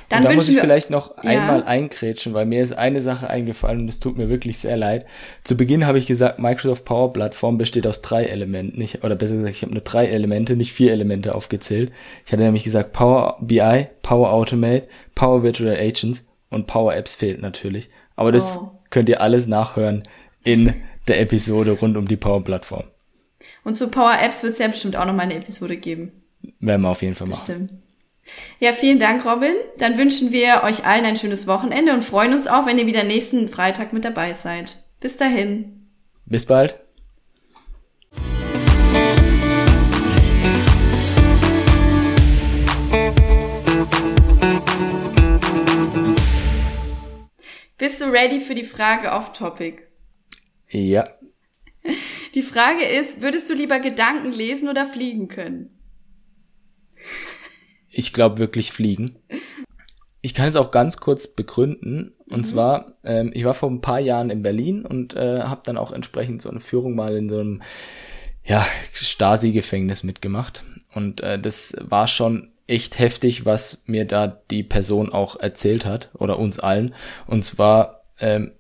Dann 0.09 0.21
und 0.21 0.31
da 0.31 0.35
muss 0.35 0.49
ich 0.49 0.61
vielleicht 0.61 0.91
noch 0.91 1.17
ja. 1.23 1.31
einmal 1.31 1.65
eingrätschen, 1.65 2.33
weil 2.33 2.47
mir 2.47 2.63
ist 2.63 2.73
eine 2.73 3.03
Sache 3.03 3.29
eingefallen 3.29 3.81
und 3.81 3.89
es 3.89 3.99
tut 3.99 4.17
mir 4.17 4.29
wirklich 4.29 4.59
sehr 4.59 4.77
leid. 4.77 5.05
Zu 5.43 5.57
Beginn 5.57 5.87
habe 5.87 5.99
ich 5.99 6.07
gesagt, 6.07 6.39
Microsoft 6.39 6.85
Power 6.85 7.13
Plattform 7.13 7.59
besteht 7.59 7.87
aus 7.87 8.03
drei 8.03 8.25
Elementen, 8.25 8.79
nicht, 8.79 9.03
oder 9.03 9.17
besser 9.17 9.35
gesagt, 9.35 9.57
ich 9.57 9.63
habe 9.63 9.73
nur 9.73 9.83
drei 9.83 10.07
Elemente, 10.07 10.55
nicht 10.55 10.73
vier 10.73 10.93
Elemente 10.93 11.35
aufgezählt. 11.35 11.91
Ich 12.25 12.33
hatte 12.33 12.43
nämlich 12.43 12.65
gesagt 12.65 12.93
Power 12.93 13.39
BI, 13.41 13.89
Power 14.03 14.33
Automate, 14.33 14.87
Power 15.15 15.43
Virtual 15.43 15.77
Agents 15.77 16.27
und 16.51 16.67
Power 16.67 16.95
Apps 16.95 17.17
fehlt 17.17 17.43
natürlich. 17.43 17.91
Aber 18.15 18.31
das 18.31 18.59
oh. 18.59 18.71
könnt 18.91 19.09
ihr 19.09 19.21
alles 19.21 19.47
nachhören 19.47 20.05
in 20.45 20.75
der 21.09 21.21
Episode 21.21 21.73
rund 21.73 21.97
um 21.97 22.07
die 22.07 22.17
Power 22.17 22.43
Plattform. 22.43 22.85
Und 23.65 23.77
zu 23.77 23.89
Power 23.89 24.17
Apps 24.23 24.43
wird 24.45 24.53
es 24.53 24.59
ja 24.61 24.69
bestimmt 24.69 24.97
auch 24.97 25.05
noch 25.05 25.15
mal 25.15 25.25
eine 25.25 25.35
Episode 25.35 25.77
geben. 25.77 26.13
Werden 26.61 26.83
wir 26.83 26.91
auf 26.91 27.03
jeden 27.03 27.17
Fall 27.17 27.27
machen. 27.27 27.45
Bestimmt. 27.45 27.86
Ja, 28.59 28.73
vielen 28.73 28.99
Dank, 28.99 29.25
Robin. 29.25 29.55
Dann 29.79 29.99
wünschen 29.99 30.33
wir 30.33 30.63
euch 30.65 30.87
allen 30.87 31.05
ein 31.05 31.17
schönes 31.17 31.47
Wochenende 31.47 31.93
und 31.93 32.05
freuen 32.05 32.35
uns 32.35 32.47
auch, 32.47 32.67
wenn 32.67 32.79
ihr 32.79 32.87
wieder 32.87 33.05
nächsten 33.05 33.49
Freitag 33.49 33.93
mit 33.93 34.05
dabei 34.05 34.33
seid. 34.33 34.85
Bis 35.01 35.17
dahin. 35.17 35.89
Bis 36.25 36.47
bald. 36.47 36.81
Bist 47.79 48.01
du 48.01 48.07
ready 48.07 48.41
für 48.41 48.55
die 48.55 48.65
Frage 48.65 49.13
off-topic? 49.13 49.87
Ja. 50.71 51.05
Die 52.35 52.43
Frage 52.43 52.85
ist, 52.85 53.21
würdest 53.21 53.49
du 53.49 53.55
lieber 53.55 53.79
Gedanken 53.79 54.31
lesen 54.31 54.69
oder 54.69 54.87
fliegen 54.87 55.29
können? 55.29 55.79
Ich 57.99 58.13
glaube 58.13 58.37
wirklich 58.37 58.73
fliegen. 58.73 59.17
Ich 60.21 60.35
kann 60.35 60.49
es 60.49 60.57
auch 60.57 60.71
ganz 60.71 60.99
kurz 60.99 61.29
begründen. 61.29 62.13
Und 62.29 62.41
mhm. 62.41 62.45
zwar, 62.45 62.93
ähm, 63.05 63.31
ich 63.33 63.45
war 63.45 63.55
vor 63.55 63.71
ein 63.71 63.81
paar 63.81 64.01
Jahren 64.01 64.29
in 64.29 64.43
Berlin 64.43 64.85
und 64.85 65.15
äh, 65.15 65.41
habe 65.41 65.63
dann 65.65 65.79
auch 65.79 65.93
entsprechend 65.93 66.43
so 66.43 66.51
eine 66.51 66.61
Führung 66.61 66.95
mal 66.95 67.17
in 67.17 67.31
so 67.31 67.39
einem 67.39 67.63
ja, 68.45 68.67
Stasi-Gefängnis 68.93 70.03
mitgemacht. 70.03 70.63
Und 70.95 71.23
äh, 71.23 71.39
das 71.39 71.75
war 71.81 72.07
schon 72.07 72.53
echt 72.67 72.99
heftig, 72.99 73.47
was 73.47 73.85
mir 73.87 74.05
da 74.05 74.27
die 74.27 74.63
Person 74.63 75.11
auch 75.11 75.41
erzählt 75.41 75.87
hat 75.87 76.11
oder 76.19 76.39
uns 76.39 76.59
allen. 76.59 76.95
Und 77.27 77.47
zwar 77.47 78.03
ähm, 78.19 78.53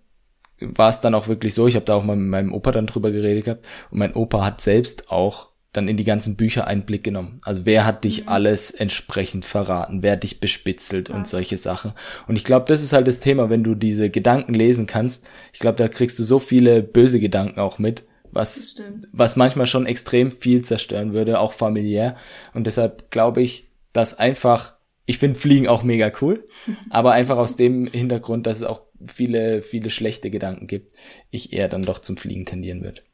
war 0.60 0.88
es 0.88 1.02
dann 1.02 1.14
auch 1.14 1.28
wirklich 1.28 1.52
so, 1.54 1.66
ich 1.66 1.74
habe 1.74 1.84
da 1.84 1.94
auch 1.94 2.04
mal 2.04 2.16
mit 2.16 2.28
meinem 2.28 2.54
Opa 2.54 2.72
dann 2.72 2.86
drüber 2.86 3.10
geredet 3.10 3.44
gehabt 3.44 3.66
und 3.90 3.98
mein 3.98 4.14
Opa 4.14 4.42
hat 4.42 4.62
selbst 4.62 5.10
auch 5.10 5.48
dann 5.76 5.88
in 5.88 5.96
die 5.96 6.04
ganzen 6.04 6.36
Bücher 6.36 6.66
einen 6.66 6.82
Blick 6.82 7.04
genommen. 7.04 7.38
Also 7.42 7.66
wer 7.66 7.84
hat 7.84 8.04
dich 8.04 8.22
mhm. 8.22 8.28
alles 8.28 8.70
entsprechend 8.70 9.44
verraten, 9.44 10.02
wer 10.02 10.12
hat 10.12 10.22
dich 10.22 10.40
bespitzelt 10.40 11.10
Was? 11.10 11.16
und 11.16 11.28
solche 11.28 11.56
Sachen. 11.58 11.92
Und 12.26 12.36
ich 12.36 12.44
glaube, 12.44 12.66
das 12.68 12.82
ist 12.82 12.92
halt 12.92 13.06
das 13.06 13.20
Thema, 13.20 13.50
wenn 13.50 13.64
du 13.64 13.74
diese 13.74 14.10
Gedanken 14.10 14.54
lesen 14.54 14.86
kannst. 14.86 15.24
Ich 15.52 15.58
glaube, 15.58 15.76
da 15.76 15.88
kriegst 15.88 16.18
du 16.18 16.24
so 16.24 16.38
viele 16.38 16.82
böse 16.82 17.20
Gedanken 17.20 17.60
auch 17.60 17.78
mit, 17.78 18.04
was, 18.30 18.82
was 19.12 19.36
manchmal 19.36 19.66
schon 19.66 19.86
extrem 19.86 20.30
viel 20.30 20.64
zerstören 20.64 21.12
würde, 21.12 21.40
auch 21.40 21.52
familiär. 21.52 22.16
Und 22.54 22.66
deshalb 22.66 23.10
glaube 23.10 23.42
ich, 23.42 23.70
dass 23.92 24.18
einfach, 24.18 24.76
ich 25.06 25.18
finde 25.18 25.38
Fliegen 25.38 25.68
auch 25.68 25.82
mega 25.82 26.10
cool, 26.20 26.44
aber 26.90 27.12
einfach 27.12 27.36
aus 27.36 27.56
dem 27.56 27.86
Hintergrund, 27.86 28.46
dass 28.46 28.58
es 28.58 28.66
auch 28.66 28.82
viele, 29.04 29.62
viele 29.62 29.90
schlechte 29.90 30.30
Gedanken 30.30 30.66
gibt, 30.66 30.92
ich 31.30 31.52
eher 31.52 31.68
dann 31.68 31.82
doch 31.82 31.98
zum 31.98 32.16
Fliegen 32.16 32.46
tendieren 32.46 32.82
wird. 32.82 33.04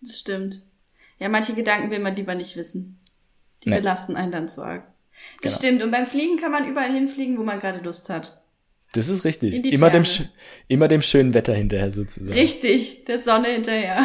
Das 0.00 0.18
stimmt. 0.18 0.62
Ja, 1.22 1.28
manche 1.28 1.54
Gedanken 1.54 1.90
will 1.90 2.00
man 2.00 2.16
lieber 2.16 2.34
nicht 2.34 2.56
wissen. 2.56 2.98
Die 3.62 3.70
nee. 3.70 3.76
belasten 3.76 4.16
einen 4.16 4.32
dann 4.32 4.48
so 4.48 4.62
arg. 4.62 4.84
Das 5.40 5.52
genau. 5.52 5.58
stimmt. 5.58 5.82
Und 5.84 5.90
beim 5.92 6.06
Fliegen 6.06 6.36
kann 6.36 6.50
man 6.50 6.68
überall 6.68 6.92
hinfliegen, 6.92 7.38
wo 7.38 7.44
man 7.44 7.60
gerade 7.60 7.78
Lust 7.78 8.10
hat. 8.10 8.42
Das 8.92 9.08
ist 9.08 9.24
richtig. 9.24 9.64
Immer 9.72 9.90
dem, 9.90 10.04
immer 10.68 10.88
dem 10.88 11.00
schönen 11.00 11.32
Wetter 11.32 11.54
hinterher 11.54 11.90
sozusagen. 11.90 12.32
Richtig, 12.32 13.04
der 13.04 13.18
Sonne 13.18 13.48
hinterher. 13.48 14.04